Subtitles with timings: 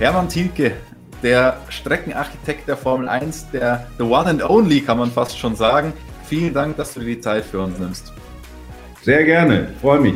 [0.00, 0.72] Hermann Thielke,
[1.22, 5.92] der Streckenarchitekt der Formel 1, der The One and Only, kann man fast schon sagen.
[6.26, 8.12] Vielen Dank, dass du dir die Zeit für uns nimmst.
[9.02, 10.14] Sehr gerne, freue mich.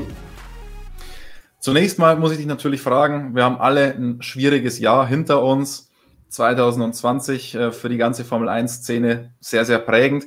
[1.60, 5.90] Zunächst mal muss ich dich natürlich fragen, wir haben alle ein schwieriges Jahr hinter uns.
[6.30, 10.26] 2020 äh, für die ganze Formel 1-Szene sehr, sehr prägend.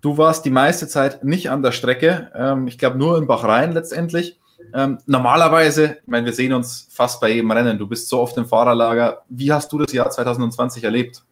[0.00, 3.72] Du warst die meiste Zeit nicht an der Strecke, ähm, ich glaube nur in Bachrhein
[3.72, 4.38] letztendlich.
[4.74, 7.78] Ähm, normalerweise, ich meine, wir sehen uns fast bei jedem Rennen.
[7.78, 9.22] Du bist so oft im Fahrerlager.
[9.28, 11.22] Wie hast du das Jahr 2020 erlebt?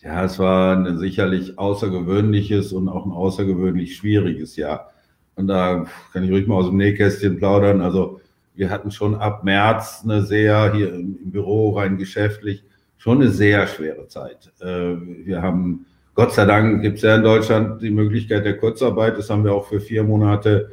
[0.00, 4.90] Ja, es war ein sicherlich außergewöhnliches und auch ein außergewöhnlich schwieriges Jahr.
[5.34, 7.82] Und da kann ich ruhig mal aus dem Nähkästchen plaudern.
[7.82, 8.20] Also
[8.54, 12.64] wir hatten schon ab März eine sehr, hier im Büro rein geschäftlich,
[12.96, 14.52] schon eine sehr schwere Zeit.
[14.60, 19.18] Äh, wir haben, Gott sei Dank gibt es ja in Deutschland die Möglichkeit der Kurzarbeit.
[19.18, 20.70] Das haben wir auch für vier Monate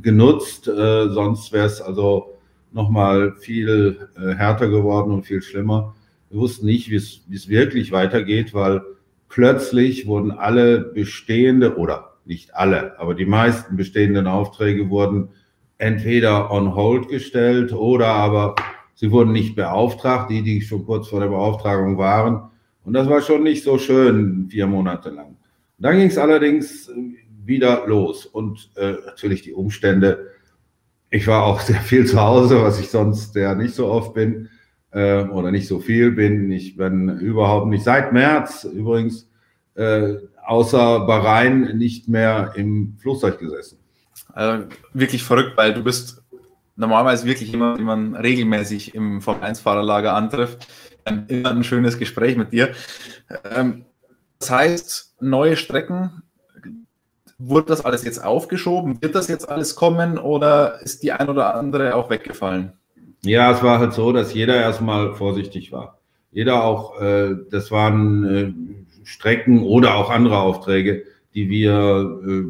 [0.00, 0.68] genutzt.
[0.68, 2.38] Äh, sonst wäre es also
[2.72, 5.94] nochmal viel äh, härter geworden und viel schlimmer.
[6.30, 8.82] Wir wussten nicht, wie es wirklich weitergeht, weil
[9.28, 15.28] plötzlich wurden alle bestehende oder nicht alle, aber die meisten bestehenden Aufträge wurden
[15.78, 18.54] entweder on hold gestellt oder aber
[18.94, 22.50] sie wurden nicht beauftragt, die, die schon kurz vor der Beauftragung waren.
[22.84, 25.36] Und das war schon nicht so schön, vier Monate lang.
[25.78, 26.88] Dann ging es allerdings
[27.44, 28.26] wieder los.
[28.26, 30.30] Und äh, natürlich die Umstände.
[31.10, 34.48] Ich war auch sehr viel zu Hause, was ich sonst ja nicht so oft bin
[34.92, 36.50] äh, oder nicht so viel bin.
[36.50, 39.28] Ich bin überhaupt nicht seit März übrigens
[39.74, 43.78] äh, außer Bahrain nicht mehr im Flugzeug gesessen.
[44.32, 46.22] Also wirklich verrückt, weil du bist
[46.76, 50.68] normalerweise wirklich jemand, den man regelmäßig im Formel-1-Fahrerlager antrifft.
[51.28, 52.72] Immer ein schönes Gespräch mit dir.
[53.44, 53.84] Ähm,
[54.38, 56.22] das heißt, neue Strecken
[57.44, 59.02] Wurde das alles jetzt aufgeschoben?
[59.02, 62.74] Wird das jetzt alles kommen oder ist die ein oder andere auch weggefallen?
[63.24, 65.98] Ja, es war halt so, dass jeder erstmal vorsichtig war.
[66.30, 68.52] Jeder auch, äh, das waren äh,
[69.04, 71.04] Strecken oder auch andere Aufträge,
[71.34, 72.44] die wir, äh,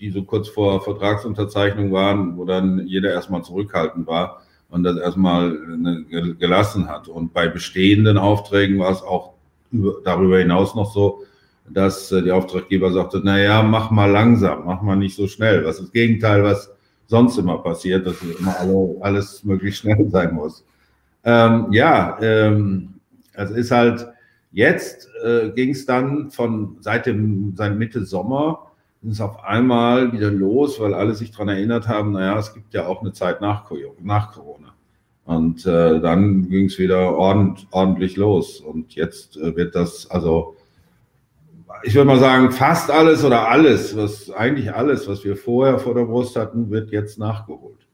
[0.00, 6.04] die so kurz vor Vertragsunterzeichnung waren, wo dann jeder erstmal zurückhaltend war und das erstmal
[6.10, 7.08] äh, gelassen hat.
[7.08, 9.34] Und bei bestehenden Aufträgen war es auch
[9.72, 11.22] über, darüber hinaus noch so,
[11.70, 15.64] dass äh, die Auftraggeber sagte, na ja, mach mal langsam, mach mal nicht so schnell.
[15.64, 16.70] Was ist das Gegenteil, was
[17.06, 20.64] sonst immer passiert, dass immer alle, alles möglichst schnell sein muss.
[21.24, 22.94] Ähm, ja, ähm,
[23.32, 24.06] es ist halt,
[24.52, 28.70] jetzt äh, ging es dann von seit dem seit Mitte Sommer
[29.02, 32.86] ist auf einmal wieder los, weil alle sich daran erinnert haben, naja, es gibt ja
[32.86, 33.70] auch eine Zeit nach,
[34.02, 34.74] nach Corona.
[35.24, 38.60] Und äh, dann ging es wieder ordent, ordentlich los.
[38.60, 40.53] Und jetzt äh, wird das, also
[41.84, 45.94] ich würde mal sagen, fast alles oder alles, was eigentlich alles, was wir vorher vor
[45.94, 47.86] der Brust hatten, wird jetzt nachgeholt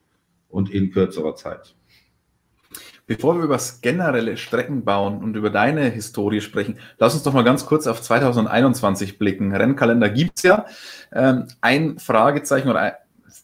[0.49, 1.75] und in kürzerer Zeit.
[3.07, 7.43] Bevor wir über das generelle Streckenbauen und über deine Historie sprechen, lass uns doch mal
[7.43, 9.53] ganz kurz auf 2021 blicken.
[9.53, 10.67] Rennkalender gibt es ja.
[11.13, 12.93] Ähm, ein Fragezeichen oder ein,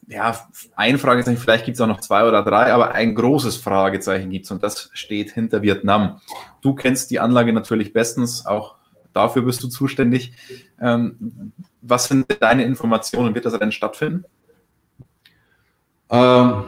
[0.06, 0.38] ja,
[0.76, 4.44] ein Fragezeichen, vielleicht gibt es auch noch zwei oder drei, aber ein großes Fragezeichen gibt
[4.44, 6.20] es und das steht hinter Vietnam.
[6.60, 8.75] Du kennst die Anlage natürlich bestens, auch
[9.16, 10.32] dafür bist du zuständig.
[10.80, 13.34] Ähm, was sind deine Informationen?
[13.34, 14.24] Wird das Rennen stattfinden?
[16.10, 16.64] Ähm,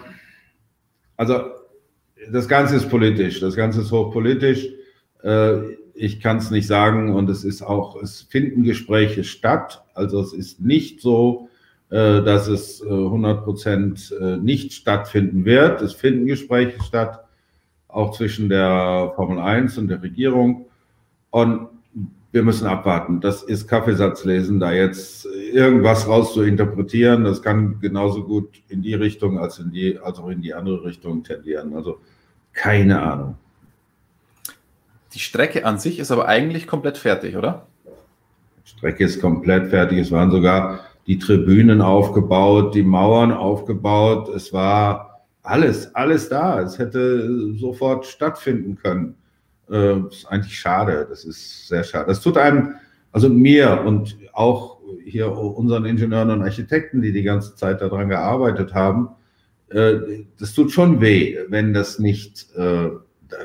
[1.17, 1.41] also
[2.31, 3.41] das Ganze ist politisch.
[3.41, 4.69] Das Ganze ist hochpolitisch.
[5.23, 5.59] Äh,
[5.95, 9.85] ich kann es nicht sagen und es ist auch, es finden Gespräche statt.
[9.95, 11.49] Also es ist nicht so,
[11.91, 15.83] äh, dass es 100 äh, Prozent äh, nicht stattfinden wird.
[15.83, 17.25] Es finden Gespräche statt,
[17.89, 20.67] auch zwischen der Formel 1 und der Regierung.
[21.31, 21.69] Und
[22.31, 23.21] wir müssen abwarten.
[23.21, 27.25] Das ist Kaffeesatzlesen, da jetzt irgendwas raus zu interpretieren.
[27.25, 30.85] Das kann genauso gut in die Richtung als, in die, als auch in die andere
[30.85, 31.75] Richtung tendieren.
[31.75, 32.01] Also
[32.53, 33.37] keine Ahnung.
[35.15, 37.67] Die Strecke an sich ist aber eigentlich komplett fertig, oder?
[38.65, 39.99] Die Strecke ist komplett fertig.
[39.99, 44.29] Es waren sogar die Tribünen aufgebaut, die Mauern aufgebaut.
[44.29, 46.61] Es war alles, alles da.
[46.61, 49.15] Es hätte sofort stattfinden können.
[49.71, 51.07] Äh, ist eigentlich schade.
[51.09, 52.07] Das ist sehr schade.
[52.07, 52.75] Das tut einem,
[53.13, 58.75] also mir und auch hier unseren Ingenieuren und Architekten, die die ganze Zeit daran gearbeitet
[58.75, 59.11] haben,
[59.71, 62.91] äh, das tut schon weh, wenn das nicht, äh,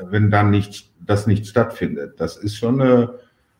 [0.08, 2.14] wenn dann nicht, das nicht stattfindet.
[2.18, 3.14] Das ist schon eine,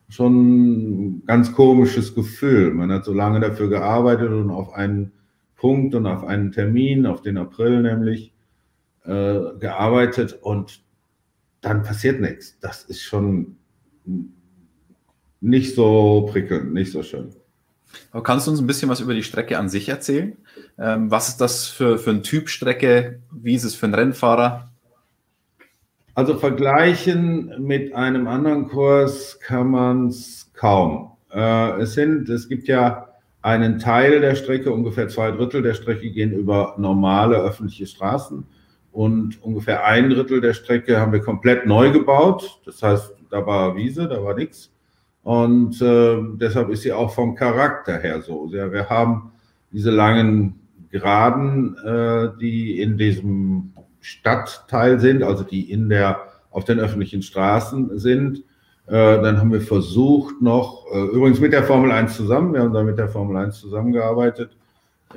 [0.08, 2.72] schon ein ganz komisches Gefühl.
[2.72, 5.12] Man hat so lange dafür gearbeitet und auf einen
[5.56, 8.32] Punkt und auf einen Termin, auf den April nämlich,
[9.04, 10.83] äh, gearbeitet und
[11.64, 12.58] dann passiert nichts.
[12.60, 13.56] Das ist schon
[15.40, 17.34] nicht so prickelnd, nicht so schön.
[18.10, 20.36] Aber kannst du uns ein bisschen was über die Strecke an sich erzählen?
[20.78, 23.20] Ähm, was ist das für, für ein Typ Strecke?
[23.30, 24.70] Wie ist es für einen Rennfahrer?
[26.14, 31.12] Also vergleichen mit einem anderen Kurs kann man es kaum.
[31.32, 33.08] Äh, es sind, es gibt ja
[33.42, 38.46] einen Teil der Strecke, ungefähr zwei Drittel der Strecke gehen über normale öffentliche Straßen
[38.94, 42.60] und ungefähr ein Drittel der Strecke haben wir komplett neu gebaut.
[42.64, 44.72] Das heißt, da war Wiese, da war nichts.
[45.24, 48.48] Und äh, deshalb ist sie auch vom Charakter her so.
[48.52, 49.32] Ja, wir haben
[49.72, 50.60] diese langen
[50.90, 56.20] Geraden, äh, die in diesem Stadtteil sind, also die in der,
[56.52, 58.44] auf den öffentlichen Straßen sind.
[58.86, 62.72] Äh, dann haben wir versucht noch, äh, übrigens mit der Formel 1 zusammen, wir haben
[62.72, 64.56] da mit der Formel 1 zusammengearbeitet,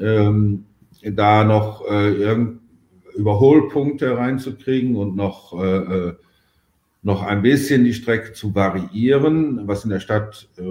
[0.02, 0.66] ähm,
[1.04, 2.24] da noch äh,
[3.18, 6.14] Überholpunkte reinzukriegen und noch äh, äh
[7.04, 10.64] noch ein bisschen die Strecke zu variieren, was in der Stadt äh,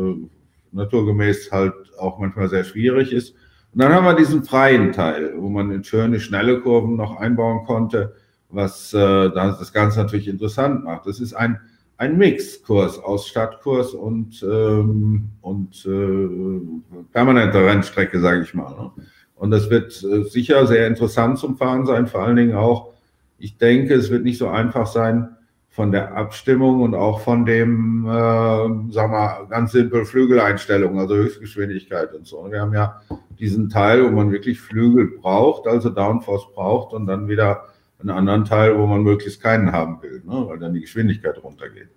[0.72, 3.34] naturgemäß halt auch manchmal sehr schwierig ist.
[3.72, 8.14] Und dann haben wir diesen freien Teil, wo man schöne, schnelle Kurven noch einbauen konnte,
[8.50, 8.98] was äh,
[9.30, 11.06] das Ganze natürlich interessant macht.
[11.06, 11.58] Das ist ein,
[11.96, 18.70] ein Mixkurs aus Stadtkurs und, ähm, und äh, permanenter Rennstrecke, sage ich mal.
[18.70, 18.90] Ne?
[19.36, 22.92] Und das wird äh, sicher sehr interessant zum Fahren sein, vor allen Dingen auch,
[23.38, 25.36] ich denke, es wird nicht so einfach sein,
[25.76, 32.14] von der Abstimmung und auch von dem, äh, sag mal, ganz simpel Flügeleinstellung, also Höchstgeschwindigkeit
[32.14, 32.38] und so.
[32.38, 33.02] Und wir haben ja
[33.38, 37.66] diesen Teil, wo man wirklich Flügel braucht, also Downforce braucht und dann wieder
[37.98, 41.88] einen anderen Teil, wo man möglichst keinen haben will, ne, weil dann die Geschwindigkeit runtergeht.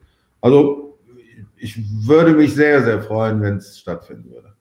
[0.42, 1.00] Also
[1.56, 4.56] ich würde mich sehr, sehr freuen, wenn es stattfinden würde.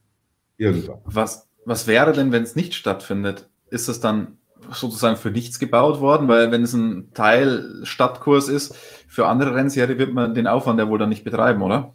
[0.59, 0.99] Irgendwann.
[1.07, 3.49] Was, was wäre denn, wenn es nicht stattfindet?
[3.71, 4.39] Ist es dann
[4.71, 8.75] sozusagen für nichts gebaut worden, weil wenn es ein Teil Stadtkurs ist,
[9.07, 11.95] für andere Rennserie wird man den Aufwand ja wohl dann nicht betreiben, oder?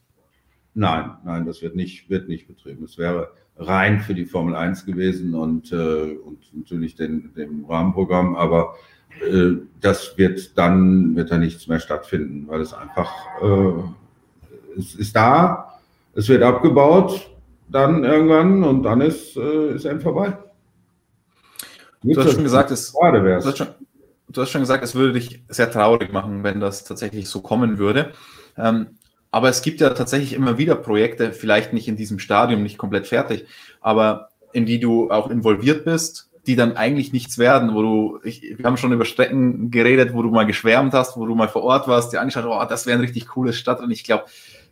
[0.76, 2.84] Nein, nein, das wird nicht, wird nicht betrieben.
[2.84, 8.36] Es wäre rein für die Formel 1 gewesen und, äh, und natürlich den, dem Rahmenprogramm,
[8.36, 8.76] aber
[9.28, 13.12] äh, das wird dann, wird da nichts mehr stattfinden, weil es einfach,
[13.42, 15.80] äh, es ist da,
[16.16, 17.33] es wird abgebaut,
[17.74, 20.38] dann irgendwann und dann ist, äh, ist eben vorbei.
[22.04, 23.68] Du hast schon gesagt, es, du hast schon,
[24.30, 27.78] du hast schon gesagt, es würde dich sehr traurig machen, wenn das tatsächlich so kommen
[27.78, 28.12] würde.
[28.58, 28.98] Ähm,
[29.32, 33.08] aber es gibt ja tatsächlich immer wieder Projekte, vielleicht nicht in diesem Stadium, nicht komplett
[33.08, 33.46] fertig,
[33.82, 38.58] aber in die du auch involviert bist, die dann eigentlich nichts werden, wo du, ich,
[38.58, 41.64] wir haben schon über Strecken geredet, wo du mal geschwärmt hast, wo du mal vor
[41.64, 44.26] Ort warst, dir angeschaut, oh, das wäre ein richtig cooles Stadt und ich glaube,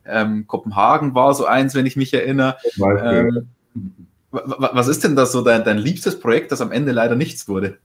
[0.05, 2.57] ähm, Kopenhagen war so eins, wenn ich mich erinnere.
[2.79, 3.47] Ähm,
[4.31, 7.77] was ist denn das so dein, dein liebstes Projekt, das am Ende leider nichts wurde?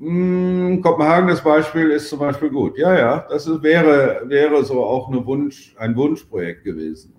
[0.00, 2.76] Hm, Kopenhagen, das Beispiel ist zum Beispiel gut.
[2.78, 7.14] Ja, ja, das wäre, wäre so auch Wunsch, ein Wunschprojekt gewesen.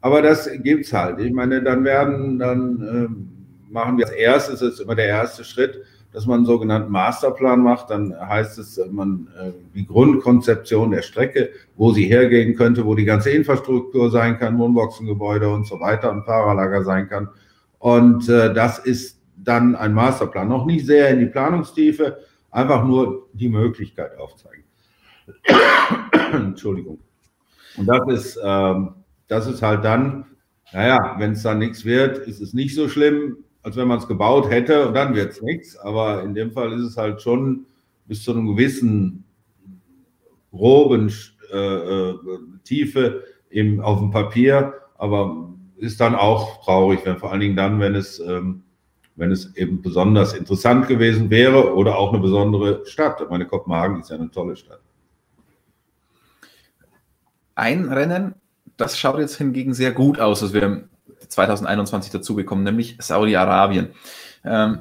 [0.00, 1.18] Aber das gibt es halt.
[1.20, 5.44] Ich meine, dann werden, dann äh, machen wir als erstes, das ist immer der erste
[5.44, 5.82] Schritt,
[6.16, 7.90] dass man einen sogenannten Masterplan macht.
[7.90, 13.04] Dann heißt es, man äh, die Grundkonzeption der Strecke, wo sie hergehen könnte, wo die
[13.04, 17.28] ganze Infrastruktur sein kann, Wohnboxengebäude und so weiter und Fahrerlager sein kann.
[17.78, 20.48] Und äh, das ist dann ein Masterplan.
[20.48, 22.16] Noch nicht sehr in die Planungstiefe,
[22.50, 24.64] einfach nur die Möglichkeit aufzeigen.
[26.32, 26.98] Entschuldigung.
[27.76, 28.94] Und das ist, ähm,
[29.28, 30.24] das ist halt dann,
[30.72, 34.06] naja, wenn es dann nichts wird, ist es nicht so schlimm als wenn man es
[34.06, 35.76] gebaut hätte und dann wird es nichts.
[35.76, 37.66] Aber in dem Fall ist es halt schon
[38.06, 39.24] bis zu einem gewissen
[40.52, 41.12] groben
[41.52, 42.14] äh, äh,
[42.62, 47.80] Tiefe im, auf dem Papier, aber ist dann auch traurig, wenn vor allen Dingen dann,
[47.80, 48.62] wenn es, ähm,
[49.16, 53.20] wenn es eben besonders interessant gewesen wäre oder auch eine besondere Stadt.
[53.20, 54.80] Ich meine, Kopenhagen ist ja eine tolle Stadt.
[57.56, 58.36] Ein Rennen,
[58.76, 60.40] das schaut jetzt hingegen sehr gut aus.
[60.40, 60.88] Also wir
[61.28, 63.90] 2021 dazugekommen, nämlich Saudi-Arabien.
[64.44, 64.80] Ähm,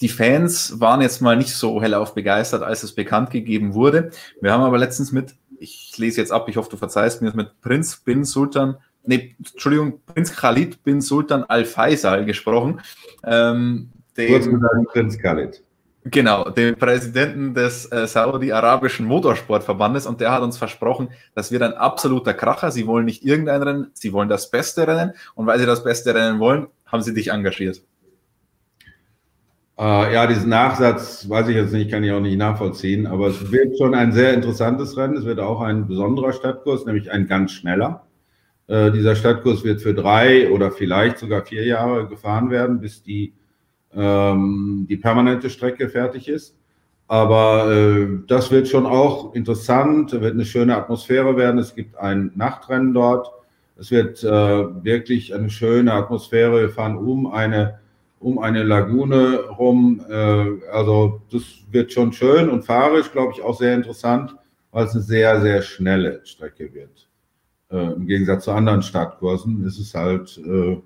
[0.00, 4.10] die Fans waren jetzt mal nicht so hellauf begeistert, als es bekannt gegeben wurde.
[4.40, 7.60] Wir haben aber letztens mit, ich lese jetzt ab, ich hoffe, du verzeihst mir, mit
[7.60, 12.80] Prinz bin Sultan, nee, Entschuldigung, Prinz Khalid bin Sultan Al-Faisal gesprochen.
[13.24, 14.60] Ähm, dem,
[14.92, 15.62] Prinz Khalid.
[16.04, 21.74] Genau, dem Präsidenten des äh, Saudi-Arabischen Motorsportverbandes und der hat uns versprochen, das wird ein
[21.74, 22.72] absoluter Kracher.
[22.72, 26.12] Sie wollen nicht irgendein Rennen, sie wollen das beste Rennen und weil sie das beste
[26.12, 27.82] Rennen wollen, haben sie dich engagiert.
[29.78, 33.52] Äh, ja, diesen Nachsatz weiß ich jetzt nicht, kann ich auch nicht nachvollziehen, aber es
[33.52, 35.16] wird schon ein sehr interessantes Rennen.
[35.16, 38.06] Es wird auch ein besonderer Stadtkurs, nämlich ein ganz schneller.
[38.66, 43.34] Äh, dieser Stadtkurs wird für drei oder vielleicht sogar vier Jahre gefahren werden, bis die
[43.94, 46.56] ähm, die permanente Strecke fertig ist.
[47.08, 51.58] Aber äh, das wird schon auch interessant, wird eine schöne Atmosphäre werden.
[51.58, 53.30] Es gibt ein Nachtrennen dort.
[53.76, 54.28] Es wird äh,
[54.84, 56.60] wirklich eine schöne Atmosphäre.
[56.60, 57.80] Wir fahren um eine,
[58.20, 60.00] um eine Lagune rum.
[60.08, 64.34] Äh, also das wird schon schön und fahrisch, glaube ich, auch sehr interessant.
[64.72, 67.08] weil es eine sehr, sehr schnelle Strecke wird.
[67.70, 70.80] Äh, Im Gegensatz zu anderen Startkursen ist es halt äh,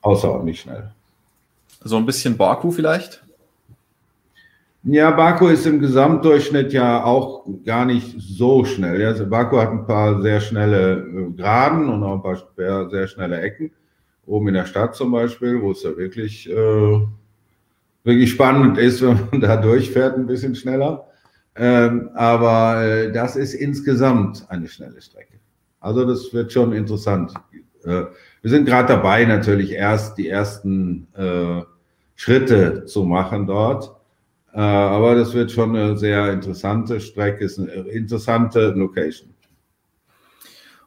[0.00, 0.92] außerordentlich schnell.
[1.84, 3.22] So ein bisschen Baku vielleicht?
[4.84, 9.06] Ja, Baku ist im Gesamtdurchschnitt ja auch gar nicht so schnell.
[9.06, 13.40] Also Baku hat ein paar sehr schnelle äh, Geraden und auch ein paar sehr schnelle
[13.40, 13.70] Ecken.
[14.26, 17.00] Oben in der Stadt zum Beispiel, wo es ja wirklich, äh,
[18.02, 21.06] wirklich spannend ist, wenn man da durchfährt, ein bisschen schneller.
[21.54, 25.38] Ähm, aber äh, das ist insgesamt eine schnelle Strecke.
[25.78, 27.32] Also das wird schon interessant.
[27.84, 28.04] Äh,
[28.42, 31.62] wir sind gerade dabei, natürlich erst die ersten äh,
[32.16, 33.96] Schritte zu machen dort.
[34.52, 39.30] Äh, aber das wird schon eine sehr interessante Strecke, ist eine interessante Location.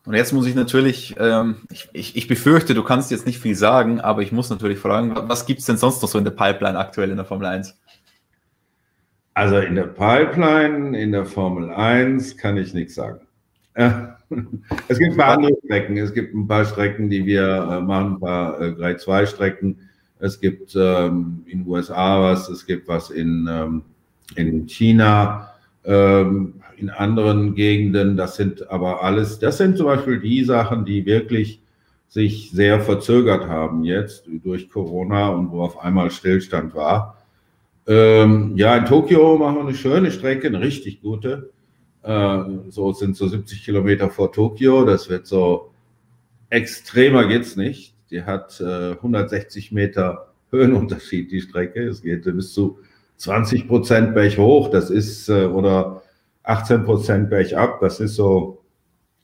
[0.05, 3.55] Und jetzt muss ich natürlich, ähm, ich, ich, ich, befürchte, du kannst jetzt nicht viel
[3.55, 6.31] sagen, aber ich muss natürlich fragen, was gibt es denn sonst noch so in der
[6.31, 7.75] Pipeline aktuell in der Formel 1?
[9.33, 13.21] Also in der Pipeline, in der Formel 1 kann ich nichts sagen.
[14.87, 15.97] Es gibt ein paar andere Strecken.
[15.97, 19.79] Es gibt ein paar Strecken, die wir äh, machen, ein paar äh, Grade 2 Strecken.
[20.19, 23.83] Es gibt ähm, in USA was, es gibt was in, ähm,
[24.35, 25.49] in China,
[25.83, 28.17] ähm, in anderen Gegenden.
[28.17, 31.61] Das sind aber alles, das sind zum Beispiel die Sachen, die wirklich
[32.07, 37.17] sich sehr verzögert haben jetzt durch Corona und wo auf einmal Stillstand war.
[37.87, 41.51] Ähm, ja, in Tokio machen wir eine schöne Strecke, eine richtig gute.
[42.03, 44.85] Äh, so sind so 70 Kilometer vor Tokio.
[44.85, 45.71] Das wird so
[46.49, 47.94] extremer geht's nicht.
[48.15, 51.85] Die hat äh, 160 Meter Höhenunterschied, die Strecke.
[51.85, 52.79] Es geht bis zu
[53.17, 54.71] 20 Prozent Berg hoch.
[54.71, 56.01] Das ist, äh, oder
[56.43, 57.81] 18 Prozent bergab.
[57.81, 58.63] Das ist so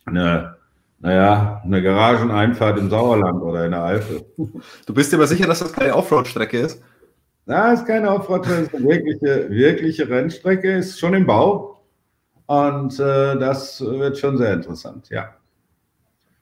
[0.05, 0.57] eine,
[0.99, 4.25] naja, eine Garageneinfahrt im Sauerland oder in der Eifel.
[4.85, 6.83] Du bist dir aber sicher, dass das keine Offroad-Strecke ist?
[7.45, 11.81] Na, ist keine Offroad-Strecke, ist eine wirkliche, wirkliche Rennstrecke, ist schon im Bau.
[12.45, 15.33] Und äh, das wird schon sehr interessant, ja.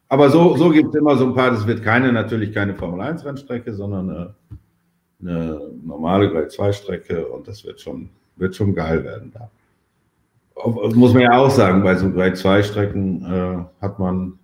[0.10, 3.74] Aber so, so gibt es immer so ein paar, das wird keine, natürlich keine Formel-1-Rennstrecke,
[3.74, 4.36] sondern eine,
[5.22, 9.50] eine normale Grade 2-Strecke und das wird schon, wird schon geil werden da.
[10.66, 14.40] Muss man ja auch sagen, bei so Grade 2-Strecken äh, hat man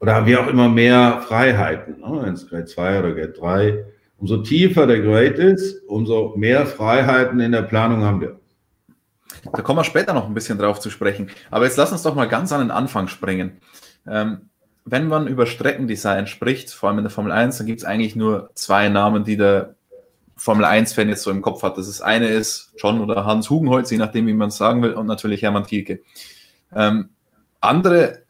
[0.00, 2.00] oder haben wir auch immer mehr Freiheiten.
[2.00, 2.20] Ne?
[2.22, 3.84] Wenn es Grade 2 oder Grade 3,
[4.18, 8.38] umso tiefer der Grade ist, umso mehr Freiheiten in der Planung haben wir.
[9.52, 11.30] Da kommen wir später noch ein bisschen drauf zu sprechen.
[11.50, 13.58] Aber jetzt lass uns doch mal ganz an den Anfang springen.
[14.06, 14.50] Ähm,
[14.84, 18.16] wenn man über Streckendesign spricht, vor allem in der Formel 1, dann gibt es eigentlich
[18.16, 19.74] nur zwei Namen, die der
[20.36, 21.78] Formel 1-Fan jetzt so im Kopf hat.
[21.78, 24.92] Das ist eine ist John oder Hans Hugenholz, je nachdem, wie man es sagen will,
[24.92, 26.00] und natürlich Hermann Thielke.
[26.74, 27.10] Ähm,
[27.60, 28.22] andere,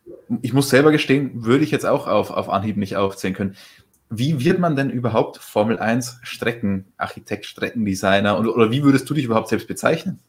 [0.43, 3.57] ich muss selber gestehen, würde ich jetzt auch auf, auf Anhieb nicht aufzählen können.
[4.11, 9.25] Wie wird man denn überhaupt Formel 1 Streckenarchitekt, Streckendesigner oder, oder wie würdest du dich
[9.25, 10.21] überhaupt selbst bezeichnen?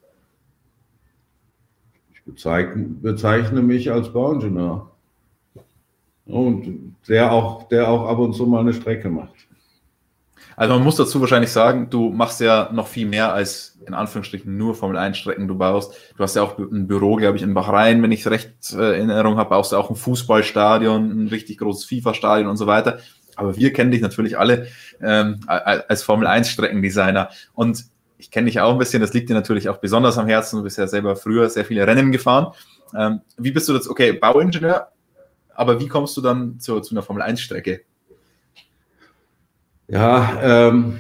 [2.13, 4.95] Ich bezeichne, bezeichne mich als Bauingenieur.
[6.25, 9.34] Und der auch, der auch ab und zu mal eine Strecke macht.
[10.58, 14.58] Also man muss dazu wahrscheinlich sagen, du machst ja noch viel mehr als in Anführungsstrichen
[14.58, 15.94] nur Formel 1 Strecken du baust.
[16.17, 19.00] Du hast ja auch ein Büro, glaube ich, in Bahrain, wenn ich es recht äh,
[19.00, 23.00] in Erinnerung habe, baust du auch ein Fußballstadion, ein richtig großes FIFA-Stadion und so weiter.
[23.36, 24.67] Aber wir kennen dich natürlich alle
[25.01, 27.29] ähm, als Formel 1 Streckendesigner.
[27.53, 27.86] Und
[28.17, 30.58] ich kenne dich auch ein bisschen, das liegt dir natürlich auch besonders am Herzen.
[30.58, 32.53] Du bist ja selber früher sehr viele Rennen gefahren.
[32.98, 33.89] Ähm, wie bist du das?
[33.89, 34.88] Okay, Bauingenieur,
[35.55, 37.81] aber wie kommst du dann zu, zu einer Formel 1 Strecke?
[39.88, 40.97] Ja, ähm,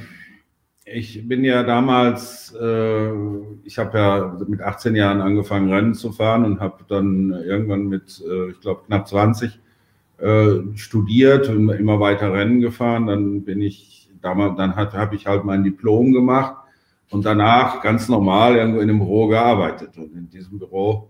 [0.85, 3.09] ich bin ja damals, äh,
[3.63, 8.23] ich habe ja mit 18 Jahren angefangen, Rennen zu fahren und habe dann irgendwann mit,
[8.27, 9.59] äh, ich glaube, knapp 20
[10.19, 13.07] äh, studiert und immer weiter Rennen gefahren.
[13.07, 16.55] Dann bin ich, damals, dann habe ich halt mein Diplom gemacht
[17.09, 19.97] und danach ganz normal irgendwo in einem Büro gearbeitet.
[19.97, 21.09] Und in diesem Büro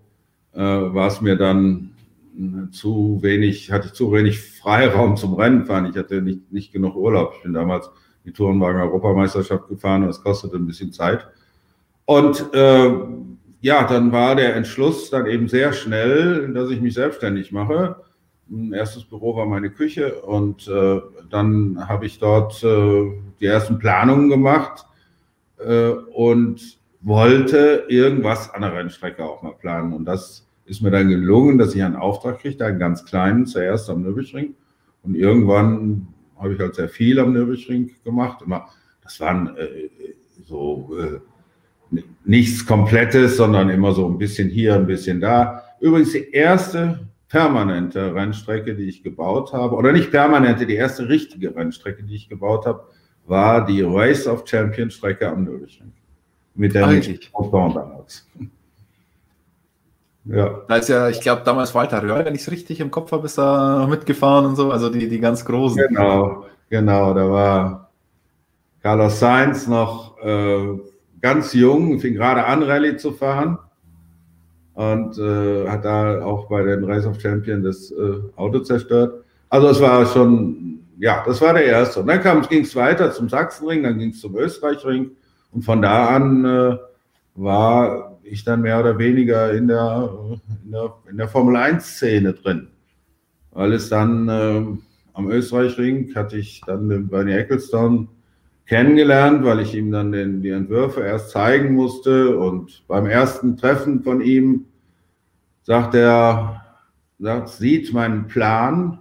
[0.53, 1.91] äh, war es mir dann
[2.72, 5.88] zu wenig, hatte ich zu wenig Freiraum zum Rennen fahren.
[5.89, 7.34] Ich hatte nicht, nicht genug Urlaub.
[7.38, 7.89] Ich bin damals
[8.25, 11.27] die Tourenwagen Europameisterschaft gefahren und es kostete ein bisschen Zeit.
[12.06, 12.92] Und äh,
[13.62, 17.98] ja, dann war der Entschluss dann eben sehr schnell, dass ich mich selbstständig mache.
[18.50, 23.80] Ein erstes Büro war meine Küche und äh, dann habe ich dort äh, die ersten
[23.80, 24.86] Planungen gemacht
[25.58, 29.94] äh, und wollte irgendwas an der Rennstrecke auch mal planen.
[29.94, 33.89] Und das ist mir dann gelungen, dass ich einen Auftrag kriegte, einen ganz kleinen, zuerst
[33.89, 34.55] am Nürburgring.
[35.03, 36.07] Und irgendwann
[36.38, 38.41] habe ich halt sehr viel am Nürburgring gemacht.
[38.41, 38.67] Immer,
[39.01, 39.89] das waren äh,
[40.43, 41.19] so äh,
[42.24, 45.63] nichts Komplettes, sondern immer so ein bisschen hier, ein bisschen da.
[45.79, 51.55] Übrigens die erste permanente Rennstrecke, die ich gebaut habe, oder nicht permanente, die erste richtige
[51.55, 52.88] Rennstrecke, die ich gebaut habe,
[53.25, 55.91] war die Race of Champions Strecke am Nürburgring.
[56.55, 56.88] Mit der
[57.34, 58.27] Ausbau damals.
[60.25, 60.62] Ja.
[60.67, 63.25] Da ist ja, ich glaube, damals Walter Röhr, wenn ich es richtig im Kopf habe,
[63.25, 65.77] ist da mitgefahren und so, also die, die ganz großen.
[65.88, 67.91] Genau, genau, da war
[68.82, 70.79] Carlos Sainz noch äh,
[71.22, 73.60] ganz jung, fing gerade an, Rallye zu fahren
[74.74, 79.24] und äh, hat da auch bei den Race of Champions das äh, Auto zerstört.
[79.50, 82.01] Also es war schon, ja, das war der erste.
[82.01, 85.12] Und dann ging es weiter zum Sachsenring, dann ging es zum Österreichring
[85.51, 86.77] und von da an äh,
[87.36, 90.10] war ich dann mehr oder weniger in der,
[90.63, 92.67] in der, in der Formel 1-Szene drin.
[93.51, 94.65] Weil es dann äh,
[95.13, 98.08] am Österreichring hatte ich dann den Bernie Ecclestone
[98.65, 102.38] kennengelernt, weil ich ihm dann den, die Entwürfe erst zeigen musste.
[102.38, 104.65] Und beim ersten Treffen von ihm
[105.63, 106.62] sagt er,
[107.20, 109.00] sagt, sieht meinen Plan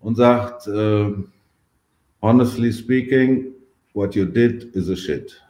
[0.00, 1.12] und sagt, äh,
[2.22, 3.52] honestly speaking,
[3.94, 5.40] what you did is a shit.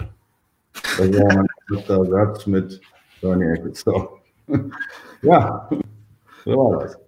[0.99, 2.81] Das war mein erster Satz mit
[3.21, 4.09] Bernie Ecclestone.
[5.23, 5.69] ja,
[6.45, 6.99] so war das.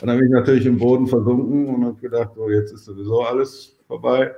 [0.00, 3.76] Dann habe ich natürlich im Boden versunken und habe gedacht, so jetzt ist sowieso alles
[3.86, 4.32] vorbei.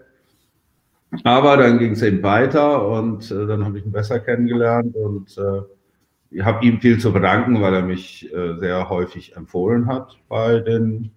[1.25, 5.37] Aber dann ging es eben weiter und äh, dann habe ich ihn besser kennengelernt und
[5.39, 10.61] äh, habe ihm viel zu verdanken, weil er mich äh, sehr häufig empfohlen hat bei
[10.61, 11.11] den,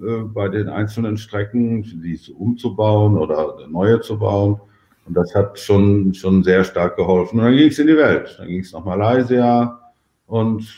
[0.00, 4.60] äh, bei den einzelnen Strecken, diese umzubauen oder neue zu bauen.
[5.08, 7.38] Und das hat schon, schon sehr stark geholfen.
[7.38, 8.36] Und dann ging es in die Welt.
[8.38, 9.92] Dann ging es nach Malaysia
[10.26, 10.68] und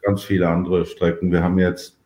[0.00, 1.32] ganz viele andere Strecken.
[1.32, 2.00] Wir haben jetzt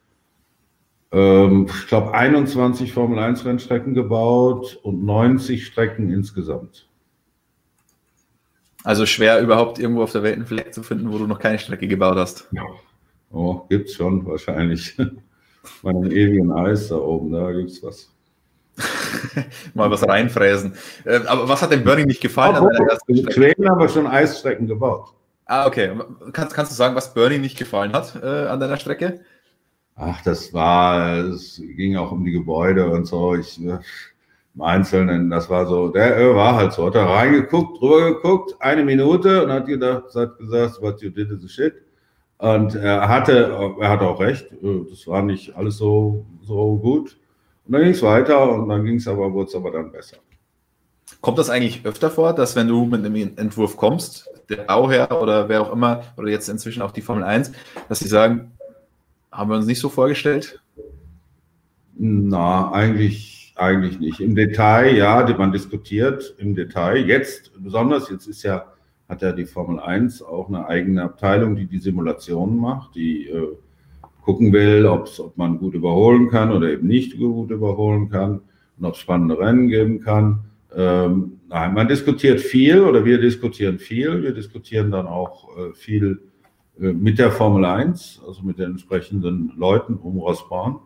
[1.14, 6.88] ähm, ich glaube, 21 Formel 1 Rennstrecken gebaut und 90 Strecken insgesamt.
[8.82, 11.58] Also schwer überhaupt irgendwo auf der Welt einen Fleck zu finden, wo du noch keine
[11.58, 12.48] Strecke gebaut hast.
[12.50, 12.64] Ja.
[13.30, 14.96] Oh, es schon wahrscheinlich.
[15.82, 18.13] Bei einem ewigen Eis da oben, da gibt es was.
[19.74, 20.74] Mal was reinfräsen.
[21.04, 22.56] Äh, aber was hat dem Bernie nicht gefallen?
[22.60, 25.14] Oh, oh, in Schweden haben wir schon Eisstrecken gebaut.
[25.46, 25.92] Ah, okay.
[26.32, 29.20] Kannst, kannst du sagen, was Bernie nicht gefallen hat äh, an deiner Strecke?
[29.96, 33.34] Ach, das war, es ging auch um die Gebäude und so.
[33.34, 33.78] Ich, äh,
[34.54, 38.84] im Einzelnen, das war so, der war halt so, hat da reingeguckt, drüber geguckt, eine
[38.84, 41.74] Minute und hat gedacht, hat gesagt, what you did is a shit.
[42.38, 47.16] Und er hatte, er hatte auch recht, äh, das war nicht alles so, so gut.
[47.66, 50.18] Und dann ging es weiter und dann ging es aber, wurde es aber dann besser.
[51.20, 55.48] Kommt das eigentlich öfter vor, dass wenn du mit einem Entwurf kommst, der Bauherr oder
[55.48, 57.52] wer auch immer, oder jetzt inzwischen auch die Formel 1,
[57.88, 58.52] dass sie sagen,
[59.32, 60.60] haben wir uns nicht so vorgestellt?
[61.96, 64.20] Na, eigentlich, eigentlich nicht.
[64.20, 66.98] Im Detail, ja, man diskutiert im Detail.
[67.06, 68.72] Jetzt besonders, jetzt ist ja,
[69.08, 73.56] hat ja die Formel 1 auch eine eigene Abteilung, die die Simulationen macht, die äh,
[74.24, 78.40] gucken will, ob man gut überholen kann oder eben nicht gut überholen kann
[78.78, 80.40] und ob es spannende Rennen geben kann.
[80.74, 84.22] Ähm, nein, man diskutiert viel oder wir diskutieren viel.
[84.22, 86.22] Wir diskutieren dann auch äh, viel
[86.80, 90.80] äh, mit der Formel 1, also mit den entsprechenden Leuten um Ross Braun.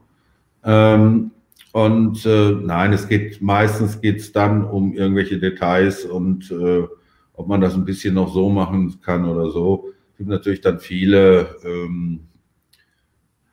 [0.64, 1.30] Ähm,
[1.72, 6.84] und äh, nein, es geht meistens geht es dann um irgendwelche Details und äh,
[7.34, 9.90] ob man das ein bisschen noch so machen kann oder so.
[10.12, 12.20] Es gibt natürlich dann viele, ähm,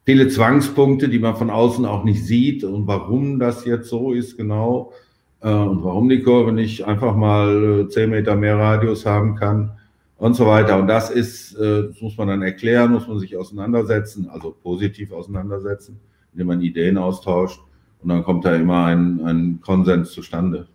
[0.05, 4.37] viele Zwangspunkte, die man von außen auch nicht sieht und warum das jetzt so ist
[4.37, 4.93] genau
[5.41, 9.71] äh, und warum die Kurve nicht einfach mal 10 äh, Meter mehr Radius haben kann
[10.17, 10.77] und so weiter.
[10.77, 15.11] Und das ist, äh, das muss man dann erklären, muss man sich auseinandersetzen, also positiv
[15.11, 15.99] auseinandersetzen,
[16.33, 17.59] indem man Ideen austauscht.
[18.01, 20.67] Und dann kommt da immer ein, ein Konsens zustande.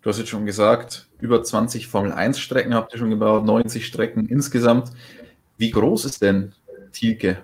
[0.00, 3.84] Du hast jetzt schon gesagt, über 20 Formel 1 Strecken habt ihr schon gebaut, 90
[3.84, 4.92] Strecken insgesamt.
[5.56, 6.52] Wie groß ist denn
[6.92, 7.38] Thielke?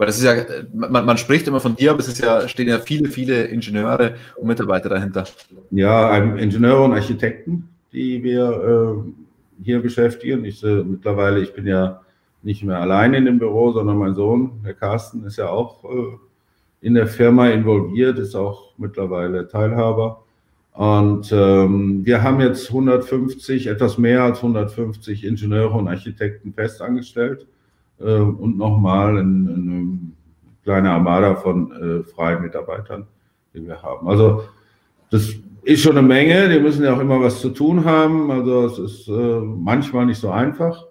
[0.00, 0.34] Weil das ist ja,
[0.72, 4.14] man, man, spricht immer von dir, aber es ist ja, stehen ja viele, viele Ingenieure
[4.36, 5.24] und Mitarbeiter dahinter.
[5.70, 10.46] Ja, Ingenieure und Architekten, die wir äh, hier beschäftigen.
[10.46, 12.00] Ich äh, mittlerweile, ich bin ja
[12.42, 16.16] nicht mehr allein in dem Büro, sondern mein Sohn, der Carsten, ist ja auch äh,
[16.80, 20.24] in der Firma involviert, ist auch mittlerweile Teilhaber.
[20.72, 27.46] Und ähm, wir haben jetzt 150, etwas mehr als 150 Ingenieure und Architekten festangestellt
[28.00, 29.98] äh, und nochmal eine, eine
[30.64, 33.06] kleine Armada von äh, freien Mitarbeitern,
[33.54, 34.08] die wir haben.
[34.08, 34.44] Also
[35.10, 35.32] das
[35.62, 38.30] ist schon eine Menge, die müssen ja auch immer was zu tun haben.
[38.30, 40.86] Also es ist äh, manchmal nicht so einfach,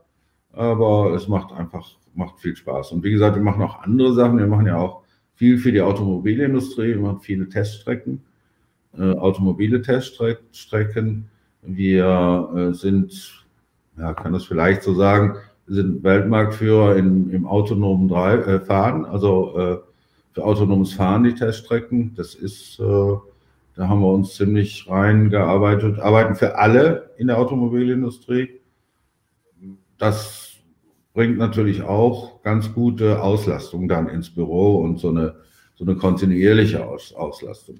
[0.54, 2.92] aber es macht einfach macht viel Spaß.
[2.92, 4.38] Und wie gesagt, wir machen auch andere Sachen.
[4.38, 5.04] Wir machen ja auch
[5.36, 6.90] viel für die Automobilindustrie.
[6.90, 8.22] Wir machen viele Teststrecken,
[8.98, 11.30] äh, automobile Teststrecken.
[11.62, 13.46] Wir äh, sind,
[13.98, 15.38] ja, kann das vielleicht so sagen,
[15.70, 19.78] sind Weltmarktführer in, im autonomen Drive, äh, Fahren, also äh,
[20.34, 22.14] für autonomes Fahren die Teststrecken.
[22.16, 23.16] Das ist äh,
[23.80, 28.60] da haben wir uns ziemlich reingearbeitet, arbeiten für alle in der Automobilindustrie.
[29.98, 30.58] Das
[31.14, 35.38] bringt natürlich auch ganz gute Auslastung dann ins Büro und so eine,
[35.76, 37.80] so eine kontinuierliche Aus, Auslastung.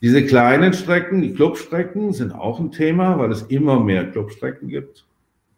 [0.00, 5.06] Diese kleinen Strecken, die Clubstrecken, sind auch ein Thema, weil es immer mehr Clubstrecken gibt.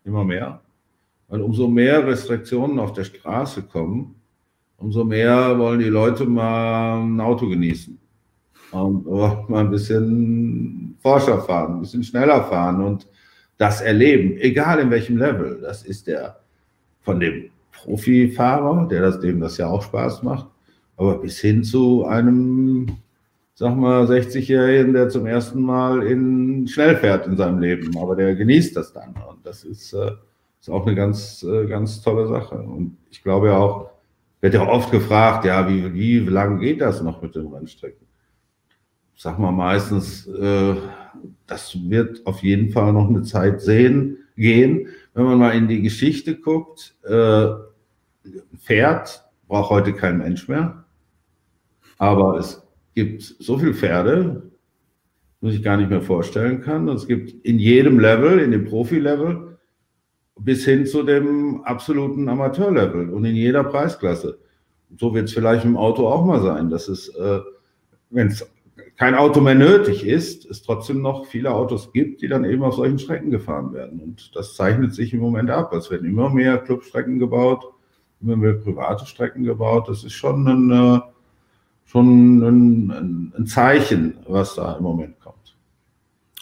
[0.07, 0.63] Immer mehr.
[1.29, 4.15] Weil umso mehr Restriktionen auf der Straße kommen,
[4.79, 7.99] umso mehr wollen die Leute mal ein Auto genießen.
[8.73, 13.07] Und oh, mal ein bisschen forscher fahren, ein bisschen schneller fahren und
[13.57, 15.59] das erleben, egal in welchem Level.
[15.61, 16.41] Das ist der
[17.01, 20.47] von dem Profifahrer, der das, dem das ja auch Spaß macht,
[20.97, 22.99] aber bis hin zu einem,
[23.55, 28.35] sag mal, 60-Jährigen, der zum ersten Mal in schnell fährt in seinem Leben, aber der
[28.35, 29.15] genießt das dann.
[29.29, 30.11] Und das ist, äh,
[30.61, 32.57] ist auch eine ganz, äh, ganz tolle Sache.
[32.57, 33.91] Und ich glaube ja auch,
[34.41, 38.07] wird ja oft gefragt, ja, wie, wie lang geht das noch mit den Rennstrecken?
[39.17, 40.77] Sag mal meistens, äh,
[41.47, 44.89] das wird auf jeden Fall noch eine Zeit sehen, gehen.
[45.15, 47.49] Wenn man mal in die Geschichte guckt, äh,
[48.59, 50.85] Pferd braucht heute kein Mensch mehr.
[51.97, 52.63] Aber es
[52.95, 54.51] gibt so viele Pferde,
[55.41, 56.89] muss ich gar nicht mehr vorstellen kann.
[56.89, 59.48] Es gibt in jedem Level, in dem Profi-Level,
[60.39, 64.39] bis hin zu dem absoluten Amateur-Level und in jeder Preisklasse.
[64.97, 67.41] So wird es vielleicht im Auto auch mal sein, dass es, äh,
[68.11, 68.49] wenn es
[68.97, 72.75] kein Auto mehr nötig ist, es trotzdem noch viele Autos gibt, die dann eben auf
[72.75, 74.01] solchen Strecken gefahren werden.
[74.01, 75.73] Und das zeichnet sich im Moment ab.
[75.73, 77.65] Es werden immer mehr Clubstrecken gebaut,
[78.21, 79.89] immer mehr private Strecken gebaut.
[79.89, 81.01] Das ist schon ein, äh,
[81.85, 85.38] schon ein, ein Zeichen, was da im Moment kommt.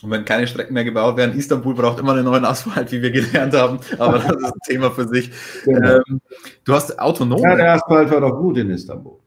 [0.02, 3.10] Und wenn keine Strecken mehr gebaut werden, Istanbul braucht immer einen neuen Asphalt, wie wir
[3.10, 3.80] gelernt haben.
[3.98, 5.30] Aber das ist ein Thema für sich.
[5.64, 6.00] Genau.
[6.06, 6.20] Ähm,
[6.64, 7.40] du hast autonom.
[7.40, 9.18] Ja, der Asphalt war doch gut in Istanbul.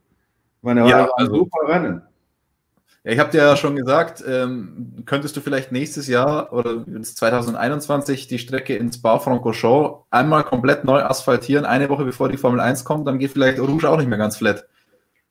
[0.60, 2.02] Ich meine, ja, also, super Rennen.
[3.04, 8.28] Ja, ich habe dir ja schon gesagt, ähm, könntest du vielleicht nächstes Jahr oder 2021
[8.28, 13.08] die Strecke ins Spa-Francorchamps einmal komplett neu asphaltieren, eine Woche bevor die Formel 1 kommt,
[13.08, 14.66] dann geht vielleicht Rouge auch nicht mehr ganz flat.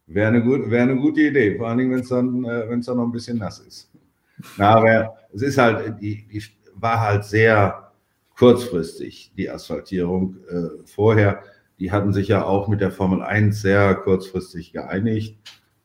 [0.07, 2.97] Wäre eine, gut, wär eine gute Idee, vor allen Dingen, wenn es dann, äh, dann
[2.97, 3.91] noch ein bisschen nass ist.
[4.57, 6.43] Na, aber es ist halt, die, die
[6.75, 7.93] war halt sehr
[8.37, 11.43] kurzfristig, die Asphaltierung äh, vorher.
[11.79, 15.37] Die hatten sich ja auch mit der Formel 1 sehr kurzfristig geeinigt.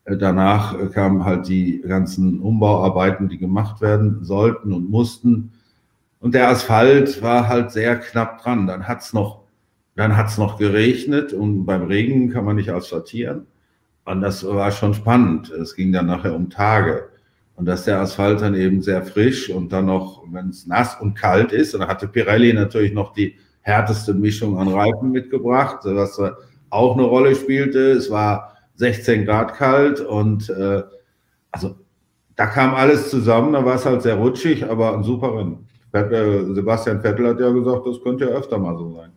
[0.06, 5.52] Äh, danach äh, kamen halt die ganzen Umbauarbeiten, die gemacht werden sollten und mussten.
[6.20, 8.68] Und der Asphalt war halt sehr knapp dran.
[8.68, 9.44] Dann hat's noch,
[9.96, 13.48] dann hat's noch geregnet und beim Regen kann man nicht asphaltieren.
[14.06, 15.50] Und das war schon spannend.
[15.52, 17.10] Es ging dann nachher um Tage.
[17.63, 21.13] Und dass der Asphalt dann eben sehr frisch und dann noch, wenn es nass und
[21.13, 26.19] kalt ist, und da hatte Pirelli natürlich noch die härteste Mischung an Reifen mitgebracht, was
[26.69, 27.91] auch eine Rolle spielte.
[27.91, 30.84] Es war 16 Grad kalt und äh,
[31.54, 31.78] also
[32.36, 35.65] da kam alles zusammen, da war es halt sehr rutschig, aber ein super Rennen.
[36.54, 39.12] Sebastian Vettel hat ja gesagt, das könnte ja öfter mal so sein.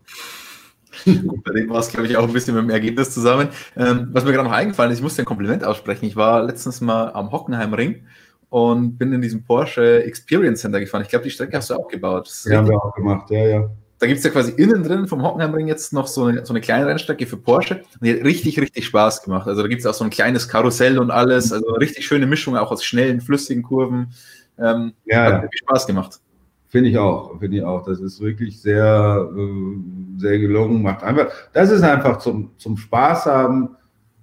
[1.45, 3.49] Bei dem war es, glaube ich, auch ein bisschen mit dem Ergebnis zusammen.
[3.77, 6.05] Ähm, was mir gerade noch eingefallen ist, ich musste ein Kompliment aussprechen.
[6.05, 8.05] Ich war letztens mal am Hockenheimring
[8.51, 11.03] und bin in diesem Porsche Experience Center gefahren.
[11.03, 12.31] Ich glaube, die Strecke hast du auch gebaut.
[12.45, 15.23] Ja, haben wir auch gemacht, ja, ja da gibt es ja quasi innen drin vom
[15.23, 17.77] Hockenheimring jetzt noch so eine, so eine kleine Rennstrecke für Porsche.
[17.77, 19.49] Und die hat richtig, richtig Spaß gemacht.
[19.49, 21.51] Also da gibt es auch so ein kleines Karussell und alles.
[21.53, 24.13] Also eine richtig schöne Mischung auch aus schnellen, flüssigen Kurven.
[24.59, 25.41] Ähm, ja, hat ja.
[25.41, 26.21] viel Spaß gemacht.
[26.69, 27.85] Finde ich auch, finde ich auch.
[27.85, 30.83] Das ist wirklich sehr, äh, sehr gelungen.
[30.83, 33.77] Macht einfach, das ist einfach zum, zum Spaß haben, ein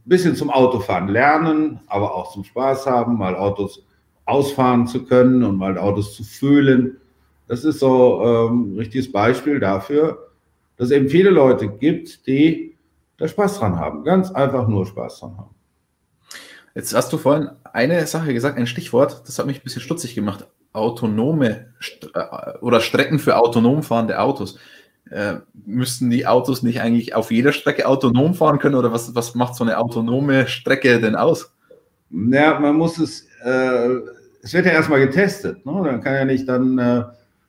[0.05, 3.83] bisschen zum Autofahren lernen, aber auch zum Spaß haben, mal Autos
[4.25, 6.97] ausfahren zu können und mal Autos zu fühlen
[7.47, 10.31] das ist so ähm, ein richtiges Beispiel dafür,
[10.77, 12.75] dass es eben viele Leute gibt, die
[13.17, 14.03] da Spaß dran haben.
[14.03, 15.55] Ganz einfach nur Spaß dran haben.
[16.73, 20.15] Jetzt hast du vorhin eine Sache gesagt, ein Stichwort, das hat mich ein bisschen stutzig
[20.15, 20.47] gemacht.
[20.71, 24.57] Autonome St äh, oder Strecken für autonom fahrende Autos.
[25.11, 29.35] Äh, müssten die Autos nicht eigentlich auf jeder Strecke autonom fahren können oder was, was
[29.35, 31.53] macht so eine autonome Strecke denn aus?
[32.09, 35.65] Naja, man muss es, es wird ja erstmal getestet.
[35.65, 35.81] Ne?
[35.85, 37.03] Dann kann ja nicht dann äh,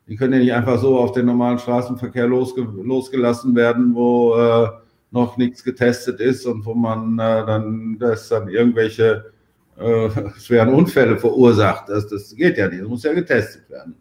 [0.06, 4.68] die können ja nicht einfach so auf den normalen Straßenverkehr losge losgelassen werden, wo äh,
[5.10, 9.32] noch nichts getestet ist und wo man äh, dann, das dann irgendwelche
[9.78, 11.88] äh, schweren Unfälle verursacht.
[11.88, 13.94] Das, das geht ja nicht, das muss ja getestet werden.